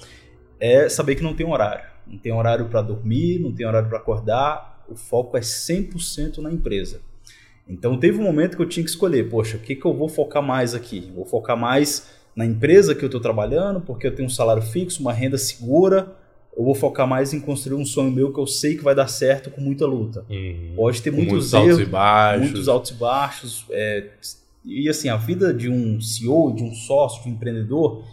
[0.59, 1.85] é saber que não tem horário.
[2.07, 6.50] Não tem horário para dormir, não tem horário para acordar, o foco é 100% na
[6.50, 7.00] empresa.
[7.68, 10.09] Então teve um momento que eu tinha que escolher, poxa, o que, que eu vou
[10.09, 11.11] focar mais aqui?
[11.14, 15.00] Vou focar mais na empresa que eu estou trabalhando, porque eu tenho um salário fixo,
[15.00, 16.14] uma renda segura,
[16.57, 19.09] ou vou focar mais em construir um sonho meu que eu sei que vai dar
[19.09, 20.24] certo com muita luta.
[20.31, 20.74] Uhum.
[20.76, 22.42] Pode ter Com muitos, altos erros, e baixos.
[22.42, 23.66] muitos altos e baixos.
[23.70, 24.11] é,
[24.64, 28.05] e assim, a vida de um CEO, de um sócio, de um empreendedor,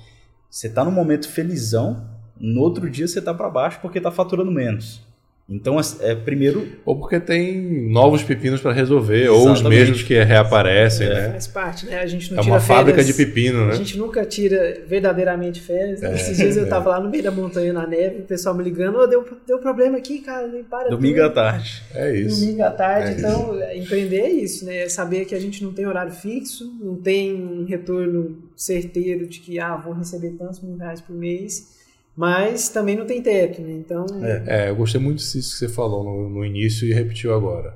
[0.50, 2.08] você está num momento felizão,
[2.40, 5.02] no outro dia você está para baixo porque está faturando menos.
[5.50, 9.80] Então, é, é, primeiro, Ou porque tem novos pepinos para resolver, ou os Exatamente.
[9.80, 11.32] mesmos que reaparecem, né?
[11.32, 12.00] Faz parte, né?
[12.00, 13.74] A gente não É tira uma fábrica férias- de pepino, A né?
[13.76, 16.02] gente nunca tira verdadeiramente férias.
[16.02, 16.68] É, Esses dias eu é.
[16.70, 19.60] tava lá no meio da montanha, na neve, o pessoal me ligando, ô, deu, deu
[19.60, 21.26] problema aqui, cara, nem para domingo tudo.
[21.26, 21.84] à tarde.
[21.94, 22.40] É isso.
[22.40, 24.84] Domingo à tarde, É então empreender é isso, né?
[24.84, 29.42] É saber que a gente não tem horário fixo, não tem um retorno certeiro de
[29.42, 31.83] que ah, vou receber tantos mil reais por mês,
[32.16, 33.74] mas também não tem teto, né?
[33.74, 34.06] Então
[34.46, 37.76] É, eu gostei muito disso que você falou no, no início e repetiu agora.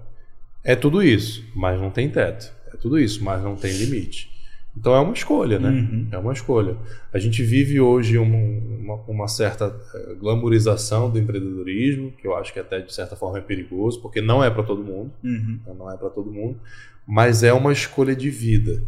[0.64, 2.52] É tudo isso, mas não tem teto.
[2.74, 4.30] É tudo isso, mas não tem limite.
[4.76, 5.70] Então é uma escolha, né?
[5.70, 6.08] Uhum.
[6.12, 6.78] É uma escolha.
[7.12, 12.54] A gente vive hoje um- uma, uma certa eh, glamorização do empreendedorismo, que eu acho
[12.54, 15.12] que até de certa forma é perigoso, porque não é para todo mundo.
[15.24, 15.60] Uhum.
[15.66, 15.74] né?
[15.80, 16.60] não é para todo mundo,
[17.08, 18.84] mas é uma escolha de vida.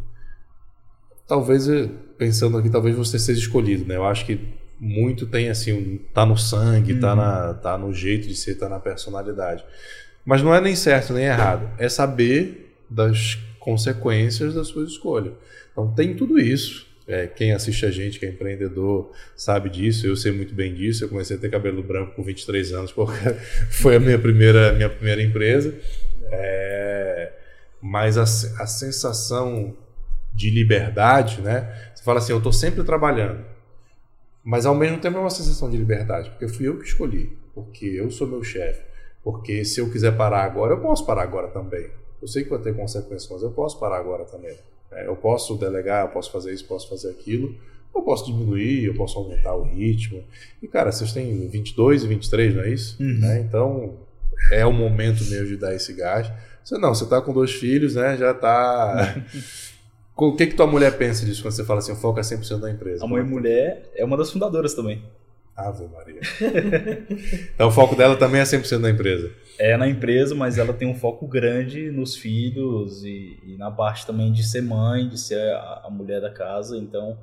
[1.28, 3.96] Talvez, eh, pensando aqui, talvez você seja escolhido, né?
[3.96, 4.40] Eu acho que
[4.80, 7.16] muito tem assim, tá no sangue, tá, Uhum.
[7.18, 9.64] na, tá no jeito de ser, tá na personalidade.
[10.26, 15.32] Mas não é nem certo nem errado, é saber das consequências da sua escolha.
[15.72, 16.88] Então tem tudo isso.
[17.08, 20.06] É, quem assiste a gente, que é empreendedor, sabe disso.
[20.06, 21.04] Eu sei muito bem disso.
[21.04, 23.18] Eu comecei a ter cabelo branco com 23 anos, porque
[23.72, 25.74] foi a minha primeira, minha primeira empresa.
[26.32, 27.32] É,
[27.82, 29.76] mas a, a sensação
[30.34, 31.74] de liberdade, né?
[31.96, 33.44] Você fala assim, eu estou sempre trabalhando,
[34.44, 37.86] mas ao mesmo tempo é uma sensação de liberdade, porque fui eu que escolhi, porque
[37.86, 38.82] eu sou meu chefe,
[39.24, 41.90] porque se eu quiser parar agora, eu posso parar agora também.
[42.22, 44.58] Eu sei que vai ter consequências, mas eu posso parar agora também.
[44.92, 47.56] É, eu posso delegar, eu posso fazer isso, posso fazer aquilo,
[47.94, 50.24] eu posso diminuir, eu posso aumentar o ritmo.
[50.62, 53.02] E cara, vocês têm 22 e 23, não é isso?
[53.02, 53.20] Uhum.
[53.20, 53.40] Né?
[53.42, 53.98] Então
[54.52, 56.32] é o momento mesmo de dar esse gás.
[56.64, 58.18] Você não, você tá com dois filhos, né?
[58.18, 59.16] Já tá.
[60.28, 62.60] o que que tua mulher pensa disso quando você fala assim, o foco é 100%
[62.60, 63.04] da empresa?
[63.04, 65.02] A mãe mulher é uma das fundadoras também.
[65.56, 66.22] Ave Maria.
[67.54, 69.30] então o foco dela também é 100% da empresa.
[69.58, 74.06] É na empresa, mas ela tem um foco grande nos filhos e, e na parte
[74.06, 76.78] também de ser mãe, de ser a, a mulher da casa.
[76.78, 77.18] Então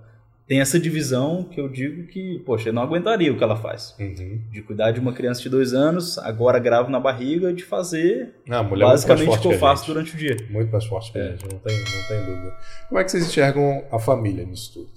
[0.46, 3.94] tem essa divisão que eu digo que, poxa, eu não aguentaria o que ela faz.
[3.98, 4.40] Uhum.
[4.52, 8.59] De cuidar de uma criança de dois anos, agora gravo na barriga, de fazer a
[8.61, 9.94] é basicamente o que eu faço a gente.
[9.94, 10.37] durante o dia.
[10.48, 11.30] Muito mais forte que a É.
[11.32, 12.54] gente, não tem, não tem dúvida.
[12.88, 14.90] Como é que vocês enxergam a família nisso tudo?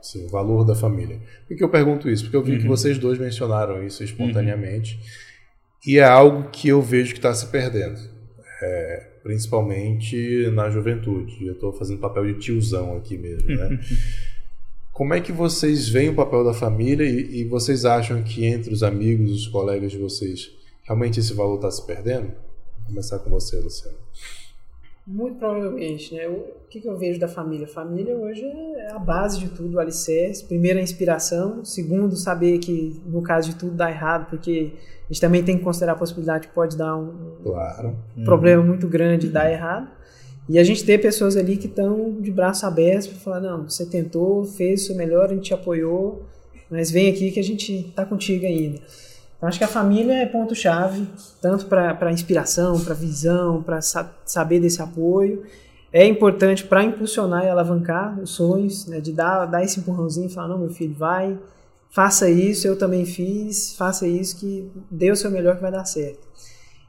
[0.00, 1.18] Assim, o valor da família.
[1.48, 2.24] Por que eu pergunto isso?
[2.24, 2.68] Porque eu vi que Uhum.
[2.68, 4.98] vocês dois mencionaram isso espontaneamente.
[5.86, 8.00] E é algo que eu vejo que está se perdendo.
[8.62, 11.46] É, principalmente na juventude.
[11.46, 13.78] Eu estou fazendo papel de tiozão aqui mesmo, né?
[14.94, 18.72] Como é que vocês veem o papel da família e, e vocês acham que entre
[18.72, 20.52] os amigos, os colegas de vocês,
[20.84, 22.28] realmente esse valor está se perdendo?
[22.28, 23.98] Vou começar com você, Luciano.
[25.04, 26.28] Muito provavelmente, né?
[26.28, 27.66] O que, que eu vejo da família?
[27.66, 30.44] Família hoje é a base de tudo, o alicerce.
[30.44, 31.64] Primeiro, a inspiração.
[31.64, 34.74] Segundo, saber que no caso de tudo dá errado, porque
[35.10, 37.96] a gente também tem que considerar a possibilidade que pode dar um, claro.
[38.16, 39.90] um problema muito grande e dar errado.
[40.48, 43.86] E a gente ter pessoas ali que estão de braço aberto para falar: não, você
[43.86, 46.22] tentou, fez o seu melhor, a gente te apoiou,
[46.70, 48.80] mas vem aqui que a gente está contigo ainda.
[49.36, 51.06] Então, acho que a família é ponto-chave,
[51.40, 55.44] tanto para inspiração, para visão, para sa saber desse apoio.
[55.92, 60.32] É importante para impulsionar e alavancar os sonhos, né, de dar, dar esse empurrãozinho e
[60.32, 61.38] falar: não, meu filho, vai,
[61.90, 65.84] faça isso, eu também fiz, faça isso, que dê o seu melhor que vai dar
[65.84, 66.26] certo.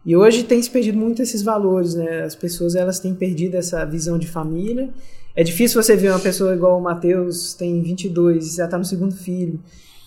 [0.05, 2.23] E hoje tem se perdido muito esses valores, né?
[2.23, 4.89] As pessoas elas têm perdido essa visão de família.
[5.35, 9.15] É difícil você ver uma pessoa igual o Matheus, tem 22, já está no segundo
[9.15, 9.59] filho.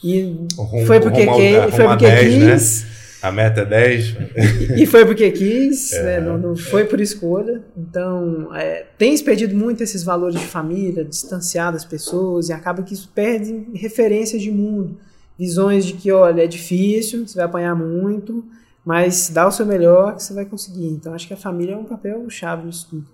[0.02, 0.36] E
[0.86, 2.82] foi porque, rumo, rumo foi porque 10, quis.
[2.84, 2.88] Né?
[3.20, 4.16] A meta é 10.
[4.76, 6.02] e foi porque quis, É.
[6.04, 6.20] né?
[6.20, 7.60] não, não foi por escolha.
[7.76, 12.84] Então, é, tem se perdido muito esses valores de família, distanciar das pessoas, e acaba
[12.84, 14.96] que isso perde referências de mundo.
[15.36, 18.44] Visões de que, olha, é difícil, você vai apanhar muito,
[18.84, 20.86] mas dá o seu melhor que você vai conseguir.
[20.86, 23.06] Então, acho que a família é um papel chave nisso tudo.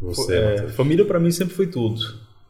[0.00, 2.00] Você, É, família para mim sempre foi tudo.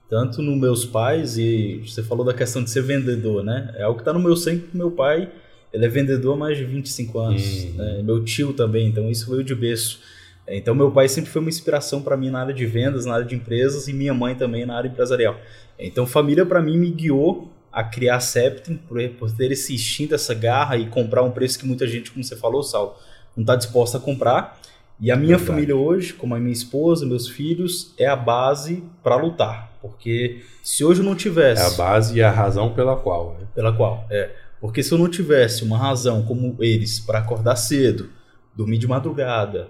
[0.08, 3.72] Tanto nos meus pais, e você falou da questão de ser vendedor, né?
[3.76, 5.30] É algo que tá no meu sangue, meu pai,
[5.72, 7.42] ele é vendedor há mais de 25 anos.
[7.42, 7.72] Hum.
[7.76, 8.02] né?
[8.02, 10.00] Meu tio também, então isso veio de berço.
[10.48, 13.26] Então meu pai sempre foi uma inspiração para mim na área de vendas, na área
[13.26, 15.38] de empresas, e minha mãe também na área empresarial.
[15.78, 20.32] Então família para mim me guiou a criar Septim, por, por ter esse instinto, essa
[20.32, 22.98] garra e comprar um preço que muita gente, como você falou, Sal,
[23.36, 24.58] não está disposta a comprar.
[24.98, 25.46] E a minha Verdade.
[25.46, 29.70] família hoje, como a minha esposa, meus filhos, é a base para lutar.
[29.82, 31.62] Porque se hoje eu não É tivesse.
[31.74, 33.36] a base e a razão pela qual.
[33.38, 33.46] Né?
[33.54, 34.06] Pela qual?
[34.10, 34.30] É.
[34.58, 38.08] Porque se eu não tivesse uma razão como eles para acordar cedo,
[38.56, 39.68] dormir de madrugada,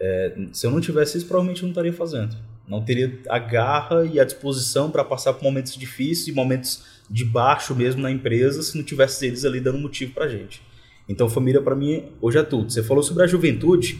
[0.00, 2.36] é, se eu não tivesse isso, provavelmente eu não estaria fazendo.
[2.68, 7.24] Não teria a garra e a disposição para passar por momentos difíceis e momentos de
[7.24, 10.62] baixo mesmo na empresa se não tivesse eles ali dando motivo para gente.
[11.08, 12.70] Então, família para mim hoje é tudo.
[12.70, 13.98] Você falou sobre a juventude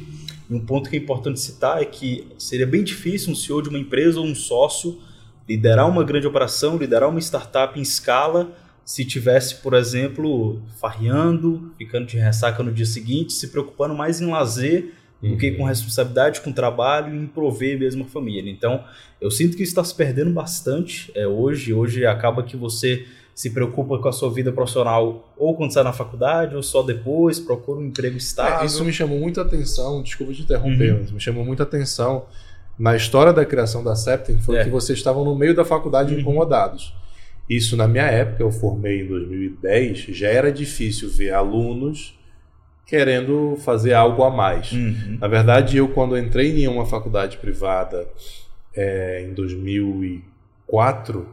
[0.48, 3.68] e um ponto que é importante citar é que seria bem difícil um CEO de
[3.68, 4.98] uma empresa ou um sócio
[5.48, 8.54] liderar uma grande operação, liderar uma startup em escala
[8.88, 14.30] se tivesse, por exemplo, farreando, ficando de ressaca no dia seguinte, se preocupando mais em
[14.30, 18.50] lazer do que com responsabilidade, com trabalho e em prover mesmo a família.
[18.50, 18.84] Então,
[19.20, 21.72] eu sinto que isso está se perdendo bastante é, hoje.
[21.74, 23.04] Hoje acaba que você
[23.34, 27.38] se preocupa com a sua vida profissional ou quando está na faculdade ou só depois,
[27.38, 28.60] procura um emprego estável.
[28.62, 32.26] É, isso me chamou muita atenção, desculpa te interromper, mas me chamou muita atenção
[32.78, 34.64] na história da criação da Septem foi É.
[34.64, 36.20] que vocês estavam no meio da faculdade Uhum.
[36.20, 36.92] incomodados.
[37.48, 42.17] Isso na minha época, eu formei em 2010, já era difícil ver alunos
[42.88, 44.72] querendo fazer algo a mais.
[44.72, 45.18] Uhum.
[45.20, 48.08] Na verdade, eu quando entrei em uma faculdade privada
[48.74, 51.26] é, em 2004,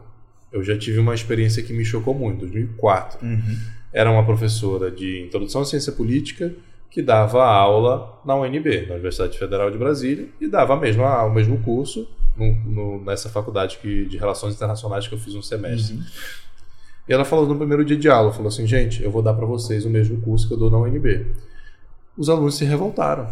[0.51, 2.39] eu já tive uma experiência que me chocou muito.
[2.41, 3.57] 2004 Uhum.
[3.93, 6.53] era uma professora de Introdução à Ciência Política
[6.91, 11.33] que dava aula na UNB, na Universidade Federal de Brasília, e dava mesmo a- o
[11.33, 15.95] mesmo curso no- no- nessa faculdade que- de Relações Internacionais que eu fiz um semestre.
[15.95, 16.03] Uhum.
[17.07, 19.45] E ela falou no primeiro dia de aula, falou assim, gente, eu vou dar para
[19.45, 21.27] vocês o mesmo curso que eu dou na UNB.
[22.17, 23.25] Os alunos se revoltaram.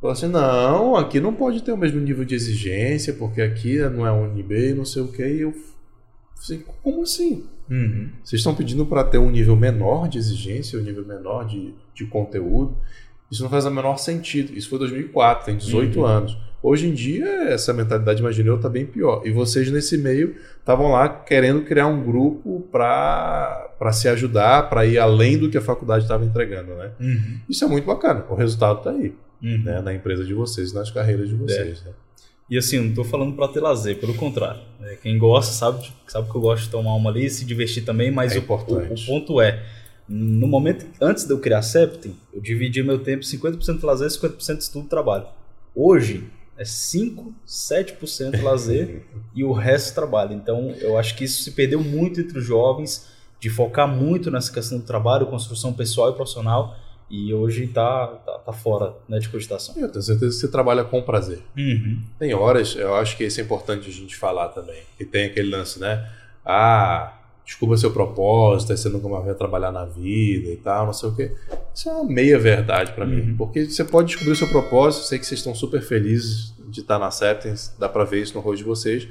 [0.00, 4.06] Falaram assim, não, aqui não pode ter o mesmo nível de exigência, porque aqui não
[4.06, 5.26] é UNB, não sei o quê.
[5.36, 5.54] E eu
[6.46, 7.44] falei, como assim?
[7.70, 8.10] Uhum.
[8.22, 12.06] Vocês estão pedindo para ter um nível menor de exigência, um nível menor de, de
[12.06, 12.76] conteúdo.
[13.30, 14.52] Isso não faz o menor sentido.
[14.56, 16.06] Isso foi 2004, tem 18 Uhum.
[16.06, 16.38] anos.
[16.66, 19.20] Hoje em dia, essa mentalidade, imagino eu, está bem pior.
[19.26, 24.98] E vocês, nesse meio, estavam lá querendo criar um grupo para se ajudar, para ir
[24.98, 26.74] além do que a faculdade estava entregando.
[26.74, 26.90] Né?
[26.98, 27.38] Uhum.
[27.50, 28.24] Isso é muito bacana.
[28.30, 29.62] O resultado está aí, Uhum.
[29.62, 29.82] né?
[29.82, 31.82] na empresa de vocês, nas carreiras de vocês.
[31.84, 31.90] né?
[32.48, 34.60] E assim, eu não tô falando pra ter lazer, pelo contrário.
[34.82, 37.84] É, quem gosta sabe, sabe que eu gosto de tomar uma ali e se divertir
[37.84, 38.90] também, mas É o, importante.
[38.90, 39.62] o- o ponto é,
[40.08, 44.10] no momento antes de eu criar a Septem, eu dividia meu tempo 50% lazer e
[44.10, 45.26] 50% estudo e trabalho.
[45.74, 46.24] Hoje
[46.56, 49.02] é 5, 7% lazer
[49.34, 50.32] e o resto trabalho.
[50.34, 53.08] Então, eu acho que isso se perdeu muito entre os jovens
[53.40, 56.76] de focar muito nessa questão do trabalho, construção pessoal e profissional.
[57.10, 59.74] E hoje tá, tá, tá fora né, de cogitação.
[59.76, 61.42] Eu tenho certeza que você trabalha com prazer.
[61.56, 62.02] Uhum.
[62.18, 64.82] Tem horas, eu acho que isso é importante a gente falar também.
[64.98, 66.08] E tem aquele lance, né?
[66.44, 67.12] Ah,
[67.44, 71.08] desculpa seu propósito, aí você nunca mais vai trabalhar na vida e tal, não sei
[71.08, 71.32] o quê.
[71.74, 73.30] Isso é uma meia verdade mim.
[73.30, 73.36] Uhum.
[73.36, 76.98] Porque você pode descobrir o seu propósito, sei que vocês estão super felizes de estar
[76.98, 79.08] na Septens, dá pra ver isso no rosto de vocês.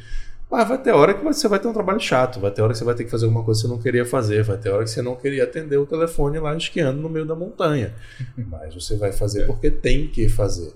[0.50, 2.78] Mas vai ter hora que você vai ter um trabalho chato, vai ter hora que
[2.78, 4.84] você vai ter que fazer alguma coisa que você não queria fazer, vai ter hora
[4.84, 7.94] que você não queria atender o telefone lá esquiando no meio da montanha.
[8.38, 10.74] Mas você vai fazer porque tem que fazer.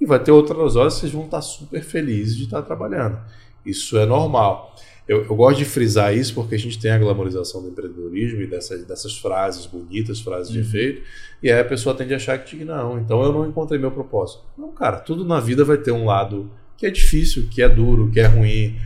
[0.00, 3.18] E vai ter outras horas que vocês vão estar super felizes de estar trabalhando.
[3.64, 4.74] Isso é normal.
[5.10, 8.46] Eu, eu, gosto de frisar isso porque a gente tem a glamorização do empreendedorismo e
[8.46, 10.62] dessas, dessas frases bonitas, frases uhum.
[10.62, 11.02] de efeito,
[11.42, 14.44] e aí a pessoa tende a achar que não, então eu não encontrei meu propósito.
[14.56, 18.08] Não, cara, tudo na vida vai ter um lado que é difícil, que é duro,
[18.12, 18.76] que é ruim.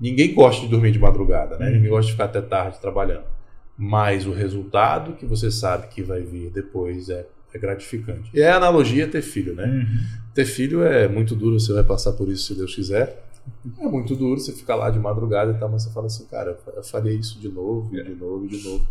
[0.00, 1.66] Ninguém gosta de dormir de madrugada, né?
[1.66, 1.74] Uhum.
[1.74, 3.26] Ninguém gosta de ficar até tarde trabalhando.
[3.76, 8.30] Mas o resultado que você sabe que vai vir depois é, é gratificante.
[8.32, 9.66] E é a analogia ter filho, né?
[9.66, 9.98] Uhum.
[10.32, 13.22] Ter filho é muito duro, você vai passar por isso se Deus quiser.
[13.78, 16.58] É muito duro, você fica lá de madrugada e tal, mas você fala assim, cara,
[16.74, 18.86] eu faria isso de novo, e de novo, e de novo.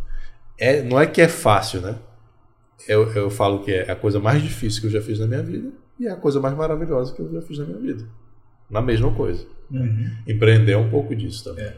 [0.58, 1.98] É, não é que é fácil, né?
[2.88, 5.42] Eu, eu falo que é a coisa mais difícil que eu já fiz na minha
[5.42, 8.06] vida e é a coisa mais maravilhosa que eu já fiz na minha vida.
[8.70, 9.46] Na mesma coisa.
[9.72, 10.12] Uhum.
[10.28, 11.66] Empreender é um pouco disso também.
[11.66, 11.76] É.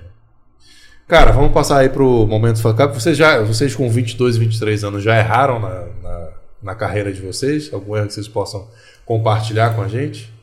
[1.07, 2.81] Cara, vamos passar aí pro momento fuck.
[2.87, 6.29] Vocês, já, vocês com 22, 23 anos já erraram na, na,
[6.63, 7.71] na carreira de vocês?
[7.71, 8.67] Algum erro que vocês possam
[9.05, 10.33] compartilhar com a gente?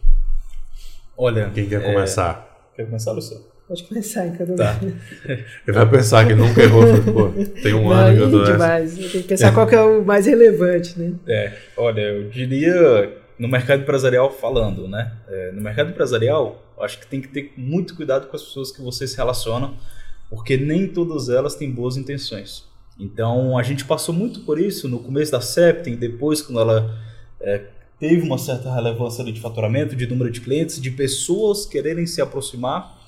[1.16, 1.50] Olha.
[1.54, 1.92] Quem quer é...
[1.92, 2.70] começar?
[2.74, 3.52] Quer começar, Luciano?
[3.68, 4.54] Pode começar, então.
[4.54, 4.78] Tá.
[5.24, 6.84] Ele vai pensar que nunca errou.
[7.02, 7.30] Pô,
[7.62, 8.94] tem um Não, ano que eu tô demais.
[8.94, 11.14] Tem que pensar qual que é o mais relevante, né?
[11.26, 15.12] É, olha, eu diria no mercado empresarial falando, né?
[15.28, 18.82] É, no mercado empresarial, acho que tem que ter muito cuidado com as pessoas que
[18.82, 19.72] você se relaciona,
[20.28, 22.64] porque nem todas elas têm boas intenções.
[22.98, 26.98] Então, a gente passou muito por isso no começo da Septem, depois quando ela
[27.40, 27.62] é,
[28.02, 32.98] teve uma certa relevância de faturamento, de número de clientes, de pessoas quererem se aproximar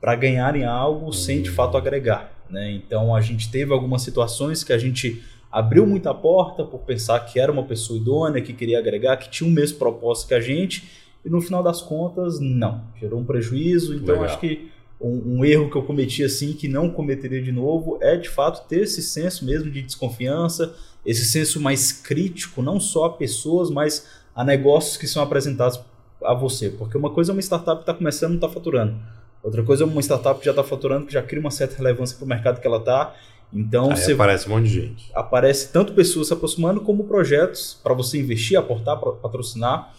[0.00, 2.32] para ganharem algo sem de fato agregar.
[2.48, 2.72] Né?
[2.72, 7.38] Então a gente teve algumas situações que a gente abriu muita porta por pensar que
[7.38, 10.88] era uma pessoa idônea, que queria agregar, que tinha o mesmo propósito que a gente,
[11.22, 12.80] e no final das contas, não.
[12.98, 13.94] Gerou um prejuízo.
[13.94, 14.30] Então Legal.
[14.30, 18.16] acho que um, um, erro que eu cometi assim, que não cometeria de novo, é
[18.16, 23.12] de fato ter esse senso mesmo de desconfiança, esse senso mais crítico, não só a
[23.12, 25.80] pessoas, mas a negócios que são apresentados
[26.24, 26.70] a você.
[26.70, 28.94] Porque uma coisa é uma startup que está começando e está faturando.
[29.42, 32.16] Outra coisa é uma startup que já está faturando, que já cria uma certa relevância
[32.16, 33.16] para o mercado que ela está.
[33.52, 35.10] Então, Aí você aparece um monte de gente.
[35.12, 39.92] Aparece tanto pessoas se aproximando como projetos para você investir, aportar, patrocinar.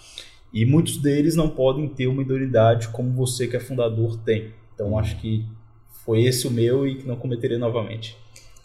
[0.53, 4.53] E muitos deles não podem ter uma idoneidade como você que é fundador tem.
[4.73, 5.45] Então, acho que
[6.05, 8.15] foi esse o meu e que não cometeria novamente.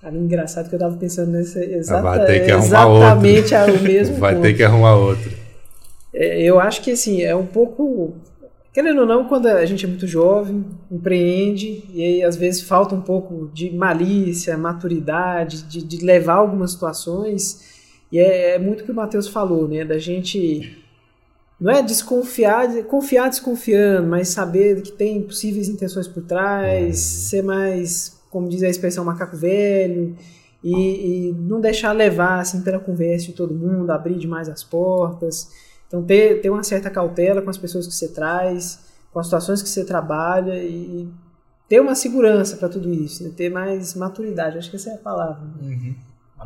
[0.00, 3.74] Cara, engraçado que eu estava pensando nesse exata, Vai ter que exatamente outro.
[3.74, 4.42] o mesmo Vai ponto.
[4.42, 5.43] ter que arrumar outro.
[6.14, 8.14] É, eu acho que assim, é um pouco.
[8.72, 12.94] Querendo ou não, quando a gente é muito jovem, empreende, e aí às vezes falta
[12.94, 17.72] um pouco de malícia, maturidade, de, de levar algumas situações.
[18.11, 19.85] E é, é muito o que o Matheus falou, né?
[19.85, 20.85] Da gente
[21.61, 26.92] não é desconfiar, confiar desconfiando, mas saber que tem possíveis intenções por trás, uhum.
[26.92, 30.16] ser mais, como diz a expressão, macaco velho,
[30.62, 35.50] e, e, não deixar levar assim pela conversa de todo mundo, abrir demais as portas.
[35.94, 38.80] Então, ter, ter uma certa cautela com as pessoas que você traz,
[39.12, 41.09] com as situações que você trabalha e
[41.68, 43.30] ter uma segurança para tudo isso, né?
[43.37, 45.44] ter mais maturidade, acho que essa é a palavra.
[45.62, 45.94] Uhum.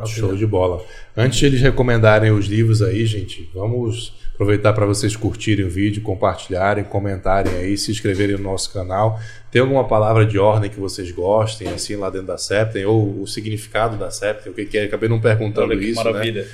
[0.04, 0.84] Show de bola.
[1.16, 6.02] Antes de eles recomendarem os livros aí, gente, vamos aproveitar para vocês curtirem o vídeo,
[6.02, 9.18] compartilharem, comentarem aí, se inscreverem no nosso canal.
[9.50, 13.26] Tem alguma palavra de ordem que vocês gostem, assim, lá dentro da Septem, ou o
[13.26, 14.84] significado da Septem, o que, que é?
[14.84, 16.42] Acabei não perguntando Olha, isso, maravilha.
[16.42, 16.48] né?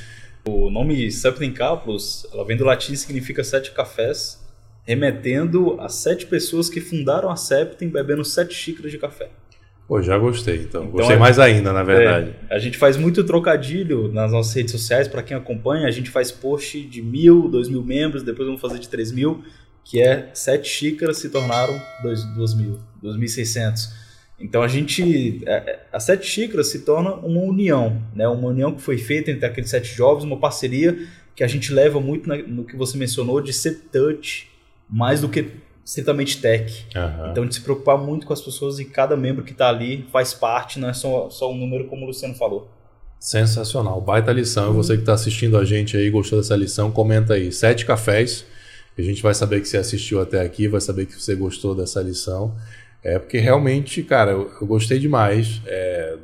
[0.46, 4.44] O nome Septem Capus, ela vem do latim e significa sete cafés,
[4.82, 9.30] remetendo a sete pessoas que fundaram a Septem bebendo sete xícaras de café.
[9.88, 10.84] Pô, já gostei, então.
[10.84, 12.34] então gostei é, mais ainda, na verdade.
[12.48, 16.10] É, a gente faz muito trocadilho nas nossas redes sociais, para quem acompanha, a gente
[16.10, 19.42] faz post de mil, dois mil membros, depois vamos fazer de três mil,
[19.82, 24.03] que é sete xícaras se tornaram dois, duas mil, dois mil e seiscentos.
[24.44, 28.28] Então a gente, é, é, a Sete Xícaras se torna uma união, né?
[28.28, 30.98] uma união que foi feita entre aqueles sete jovens, uma parceria
[31.34, 34.50] que a gente leva muito no que você mencionou de ser touch,
[34.88, 35.50] mais do que
[35.82, 36.86] estritamente tech.
[36.94, 37.30] Uhum.
[37.30, 40.34] Então de se preocupar muito com as pessoas e cada membro que está ali faz
[40.34, 42.70] parte, não é só, só um número como o Luciano falou.
[43.18, 44.68] Sensacional, baita lição.
[44.68, 44.74] Uhum.
[44.74, 47.50] Você que está assistindo a gente aí, gostou dessa lição, comenta aí.
[47.50, 48.44] Sete cafés,
[48.96, 52.02] a gente vai saber que você assistiu até aqui, vai saber que você gostou dessa
[52.02, 52.54] lição.
[53.04, 56.16] É porque realmente, cara, eu, eu gostei demais é,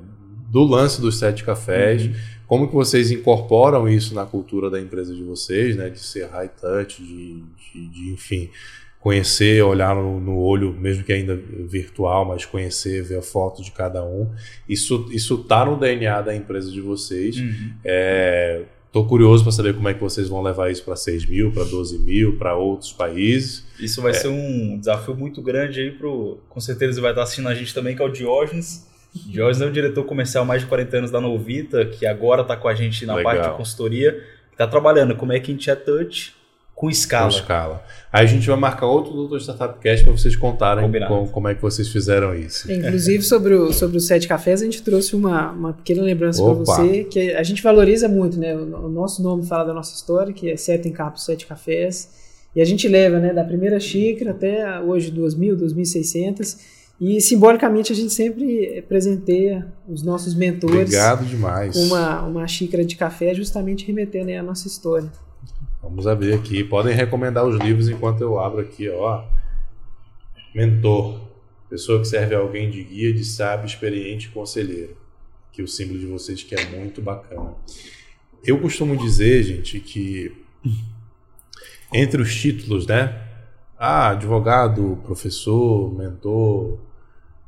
[0.50, 2.06] do lance dos sete cafés.
[2.06, 2.12] Uhum.
[2.46, 5.90] Como que vocês incorporam isso na cultura da empresa de vocês, né?
[5.90, 8.50] De ser high touch, de, de, de enfim,
[8.98, 13.70] conhecer, olhar no, no, olho, mesmo que ainda virtual, mas conhecer, ver a foto de
[13.70, 14.30] cada um.
[14.68, 17.36] Isso isso tá no DNA da empresa de vocês.
[17.36, 17.72] Uhum.
[17.84, 18.62] É,
[18.92, 21.62] Tô curioso para saber como é que vocês vão levar isso para 6 mil, para
[21.62, 23.64] 12 mil, para outros países.
[23.78, 24.14] Isso vai é.
[24.14, 26.38] ser um desafio muito grande aí pro.
[26.48, 28.88] Com certeza ele vai estar assistindo a gente também, que é o Diógenes.
[29.14, 32.68] Diógenes é o diretor comercial mais de 40 anos da Novita, que agora está com
[32.68, 33.32] a gente na Legal.
[33.32, 36.34] parte de consultoria, está trabalhando como é que a gente é touch
[36.80, 37.30] com escala.
[37.30, 37.84] Com escala.
[38.10, 41.54] Aí a gente vai marcar outro Doutor Startup Cast para vocês contarem com, como é
[41.54, 42.72] que vocês fizeram isso.
[42.72, 46.54] Inclusive, sobre o, sobre os sete cafés, a gente trouxe uma, uma pequena lembrança para
[46.54, 48.56] você, que a gente valoriza muito, né?
[48.56, 52.08] O, o, nosso nome fala da nossa história, que é Sete em Capos, Sete Cafés.
[52.56, 56.56] E a gente leva, né, da primeira xícara até hoje 2.000, 2.600.
[56.98, 60.80] E simbolicamente a gente sempre presenteia os nossos mentores.
[60.80, 61.76] Obrigado demais.
[61.76, 65.10] Uma, uma xícara de café, justamente remetendo né, a nossa história.
[65.82, 66.62] Vamos abrir aqui.
[66.62, 69.24] Podem recomendar os livros enquanto eu abro aqui, ó.
[70.54, 71.20] Mentor.
[71.68, 74.96] Pessoa que serve a alguém de guia, de sábio, experiente conselheiro.
[75.52, 77.54] Que o símbolo de vocês que é muito bacana.
[78.44, 80.32] Eu costumo dizer, gente, que
[81.92, 83.22] entre os títulos, né?
[83.78, 86.78] Ah, advogado, professor, mentor,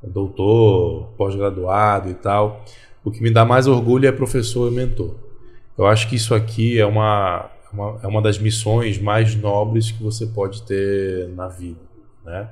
[0.03, 2.65] doutor, pós-graduado e tal.
[3.05, 5.17] O que me dá mais orgulho é professor e mentor.
[5.77, 10.03] Eu acho que isso aqui é uma, uma, é uma das missões mais nobres que
[10.03, 11.81] você pode ter na vida,
[12.25, 12.49] né?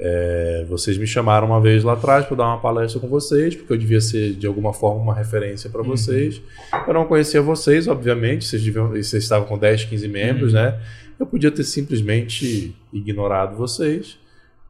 [0.00, 3.72] É, vocês me chamaram uma vez lá atrás para dar uma palestra com vocês, porque
[3.72, 5.88] eu devia ser de alguma forma uma referência para uhum.
[5.88, 6.40] vocês.
[6.86, 10.60] Eu não conhecia vocês, obviamente, vocês, deviam, vocês estavam com 10, 15 membros, uhum.
[10.60, 10.80] né?
[11.18, 14.20] Eu podia ter simplesmente ignorado vocês,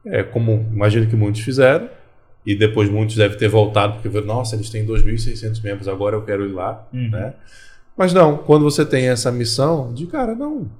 [0.03, 1.87] é, como imagino que muitos fizeram,
[2.43, 6.43] e depois muitos devem ter voltado porque nossa, eles têm 2.600 membros, agora eu quero
[6.47, 7.09] ir lá, uhum.
[7.11, 7.35] né?
[7.99, 10.71] Mas não, quando você tem essa missão, de cara, não.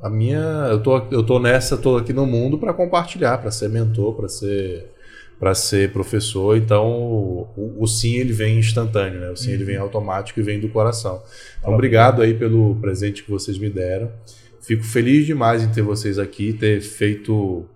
[0.00, 0.38] A minha,
[0.70, 4.26] eu tô, eu tô nessa, tô aqui no mundo para compartilhar, para ser mentor, para
[4.26, 4.90] ser
[5.38, 9.28] para ser professor, então o, o, sim ele vem instantâneo, né?
[9.28, 9.54] O sim uhum.
[9.54, 11.22] ele vem automático e vem do coração.
[11.58, 14.10] Então, obrigado aí pelo presente que vocês me deram.
[14.62, 17.66] Fico feliz demais em ter vocês aqui, ter feito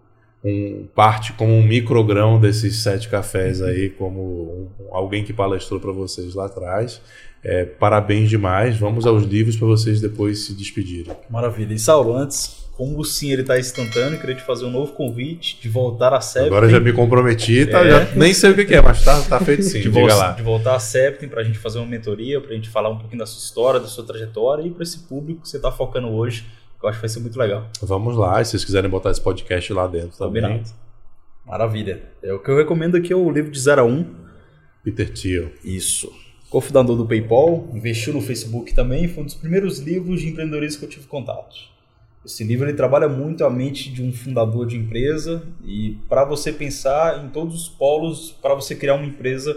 [0.42, 5.92] um parte como um microgrão desses sete cafés aí, como um, alguém que palestrou para
[5.92, 7.02] vocês lá atrás.
[7.42, 8.76] É, parabéns demais.
[8.76, 11.14] Vamos aos livros para vocês depois se despedirem.
[11.28, 11.72] Maravilha.
[11.72, 15.68] E Saulo, antes, como sim ele está instantâneo, queria te fazer um novo convite de
[15.68, 16.48] voltar a Septem.
[16.48, 17.80] Agora já me comprometi, tá?
[17.80, 17.90] É.
[17.90, 19.80] Já, nem sei o que é, mas tá, tá feito sim.
[19.80, 20.32] de, diga lá.
[20.32, 22.98] de voltar a Septem para a gente fazer uma mentoria, para a gente falar um
[22.98, 26.08] pouquinho da sua história, da sua trajetória e para esse público que você está focando
[26.08, 26.44] hoje,
[26.78, 27.68] que eu acho que vai ser muito legal.
[27.80, 30.42] Vamos lá, se vocês quiserem botar esse podcast lá dentro também.
[30.42, 30.70] Combinado.
[31.46, 32.02] Maravilha.
[32.22, 34.06] É, o que eu recomendo aqui é o livro de 0 a 1.
[34.82, 35.50] Peter Thiel.
[35.62, 36.10] Isso
[36.50, 40.84] cofundador do PayPal, investiu no Facebook também, foi um dos primeiros livros de empreendedorismo que
[40.84, 41.56] eu tive contato.
[42.26, 46.52] Esse livro ele trabalha muito a mente de um fundador de empresa e para você
[46.52, 49.56] pensar em todos os polos para você criar uma empresa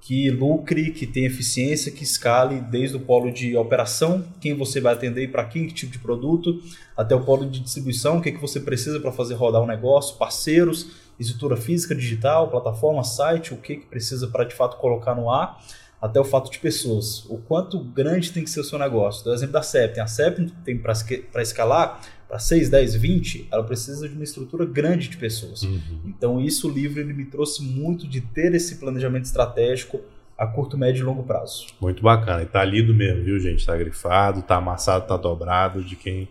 [0.00, 4.94] que lucre, que tenha eficiência, que escale desde o polo de operação, quem você vai
[4.94, 6.60] atender e para que tipo de produto,
[6.96, 9.66] até o polo de distribuição, o que, é que você precisa para fazer rodar um
[9.66, 10.90] negócio, parceiros,
[11.20, 15.62] estrutura física, digital, plataforma, site, o que, que precisa para de fato colocar no ar
[16.02, 17.24] até o fato de pessoas.
[17.30, 19.22] O quanto grande tem que ser o seu negócio.
[19.22, 20.02] Do exemplo da Septem.
[20.02, 25.08] A Septem tem para escalar para 6, 10, 20, ela precisa de uma estrutura grande
[25.08, 25.62] de pessoas.
[25.62, 26.00] Uhum.
[26.06, 30.00] Então, isso o livro ele me trouxe muito de ter esse planejamento estratégico
[30.36, 31.66] a curto, médio e longo prazo.
[31.80, 32.42] Muito bacana.
[32.42, 33.64] E tá lido mesmo, viu, gente?
[33.64, 36.28] Tá grifado, tá amassado, tá dobrado de quem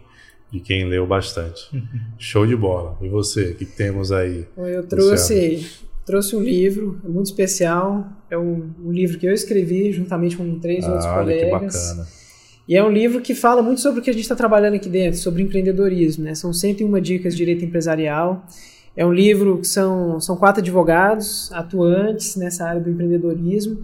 [0.51, 1.69] de quem leu bastante.
[2.19, 2.97] Show de bola.
[2.99, 4.45] E você, o que temos aí?
[4.57, 5.65] Eu trouxe
[6.05, 8.05] trouxe um livro é muito especial.
[8.31, 11.97] É um, um, livro que eu escrevi juntamente com três ah, outros colegas.
[12.65, 14.87] E é um livro que fala muito sobre o que a gente está trabalhando aqui
[14.87, 16.23] dentro, sobre empreendedorismo.
[16.23, 16.33] Né?
[16.33, 18.45] São 101 dicas de direito empresarial.
[18.95, 23.81] É um livro que são, são quatro advogados atuantes nessa área do empreendedorismo.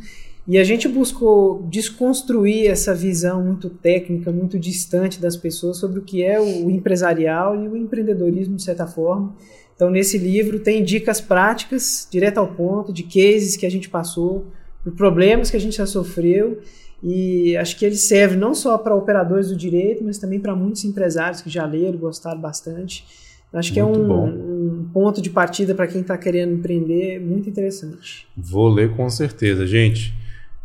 [0.48, 6.02] E a gente buscou desconstruir essa visão muito técnica, muito distante das pessoas sobre o
[6.02, 9.36] que é o empresarial e o empreendedorismo, de certa forma.
[9.78, 14.48] Então, nesse livro tem dicas práticas, direto ao ponto, de cases que a gente passou,
[14.84, 16.60] de problemas que a gente já sofreu.
[17.04, 20.84] E acho que ele serve não só para operadores do direito, mas também para muitos
[20.84, 23.06] empresários que já leram, gostaram bastante.
[23.54, 27.22] Acho que é muito é um, um, ponto de partida para quem está querendo empreender
[27.22, 28.28] muito interessante.
[28.36, 29.66] Vou ler com certeza.
[29.68, 30.12] Gente,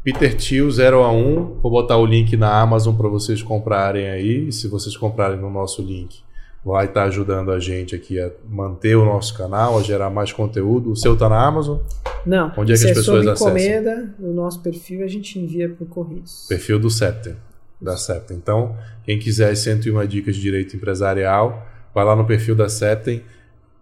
[0.03, 1.61] Peter Thiel 0 a 1.
[1.63, 4.49] Vou botar o link na Amazon para vocês comprarem aí.
[4.49, 6.23] E se vocês comprarem no nosso link,
[6.65, 10.33] vai estar tá ajudando a gente aqui a manter o nosso canal, a gerar mais
[10.33, 10.93] conteúdo.
[10.93, 11.79] O seu está na Amazon?
[12.25, 12.53] Não.
[12.57, 13.49] Onde é que as é pessoas acessam?
[13.49, 16.47] encomenda, no nosso perfil a gente envia por correios.
[16.49, 17.35] Perfil do Septem,
[17.81, 18.37] da Septem.
[18.37, 23.23] Então, quem quiser 101 dicas de direito empresarial, vai lá no perfil da Septem,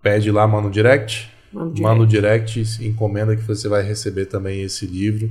[0.02, 4.86] pede lá, manda um direct, manda um direct encomenda que você vai receber também esse
[4.86, 5.30] livro.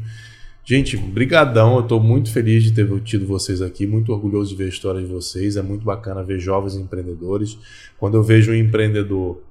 [0.70, 4.66] Gente, brigadão, eu estou muito feliz de ter tido vocês aqui, muito orgulhoso de ver
[4.66, 7.58] a história de vocês, é muito bacana ver jovens empreendedores.
[7.98, 9.42] Quando eu vejo um empreendedor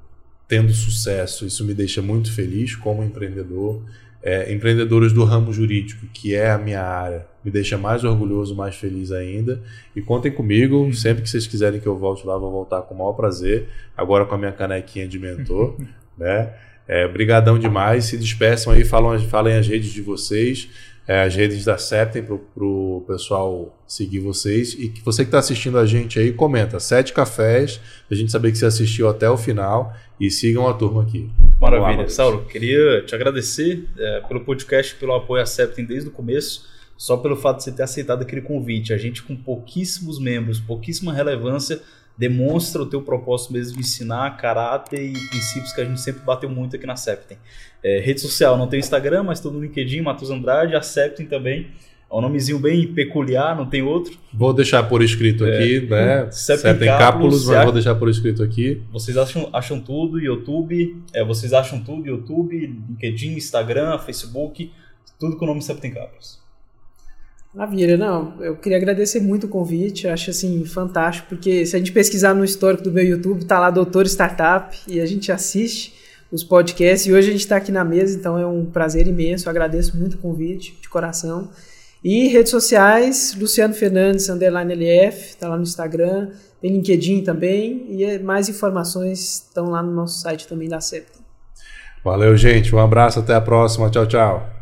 [0.47, 3.83] tendo sucesso, isso me deixa muito feliz como empreendedor.
[4.23, 8.77] É, empreendedores do ramo jurídico, que é a minha área, me deixa mais orgulhoso, mais
[8.77, 9.61] feliz ainda.
[9.97, 12.99] E contem comigo, sempre que vocês quiserem que eu volte lá, vou voltar com o
[12.99, 13.67] maior prazer,
[13.97, 15.77] agora com a minha canequinha de mentor.
[16.17, 16.55] né?
[16.87, 20.71] É, brigadão demais, se despeçam aí, falam, falem as redes de vocês
[21.09, 24.75] é, as redes da Septem para o pessoal seguir vocês.
[24.75, 26.79] E que você que está assistindo a gente aí, comenta.
[26.79, 27.81] Sete cafés,
[28.11, 31.31] a gente saber que você assistiu até o final e sigam a turma aqui.
[31.59, 32.03] Maravilha.
[32.03, 36.69] Lá, Saulo, queria te agradecer é, pelo podcast, pelo apoio à Septem desde o começo.
[36.95, 38.93] Só pelo fato de você ter aceitado aquele convite.
[38.93, 41.81] A gente com pouquíssimos membros, pouquíssima relevância,
[42.19, 46.51] demonstra o teu propósito mesmo de ensinar caráter e princípios que a gente sempre bateu
[46.51, 47.39] muito aqui na Septem.
[47.83, 51.69] É, rede social, não tem Instagram, mas estou no LinkedIn, Matheus Andrade, a Septem também.
[52.11, 54.19] É um nomezinho bem peculiar, não tem outro.
[54.33, 56.29] Vou deixar por escrito é, aqui, né?
[56.33, 58.83] Septem Cápulos, mas vou deixar por escrito aqui.
[58.91, 62.57] Vocês acham, acham tudo, YouTube, é, vocês acham tudo, YouTube,
[62.89, 64.73] LinkedIn, Instagram, Facebook,
[65.21, 66.48] tudo com o nome Septem Cápulos.
[67.55, 71.93] Maravilha, não, eu queria agradecer muito o convite, acho assim fantástico, porque se a gente
[71.93, 75.95] pesquisar no histórico do meu YouTube, tá lá Doutor Startup e a gente assiste
[76.31, 79.49] os podcasts e hoje a gente está aqui na mesa, então é um prazer imenso,
[79.49, 81.49] eu agradeço muito o convite, de coração.
[82.05, 86.31] E redes sociais, Luciano Fernandes, underline LF, tá lá no Instagram,
[86.61, 91.19] tem LinkedIn também, e mais informações estão lá no nosso site também da CEPTA.
[92.05, 94.58] Valeu, gente, um abraço, até a próxima, tchau, tchau.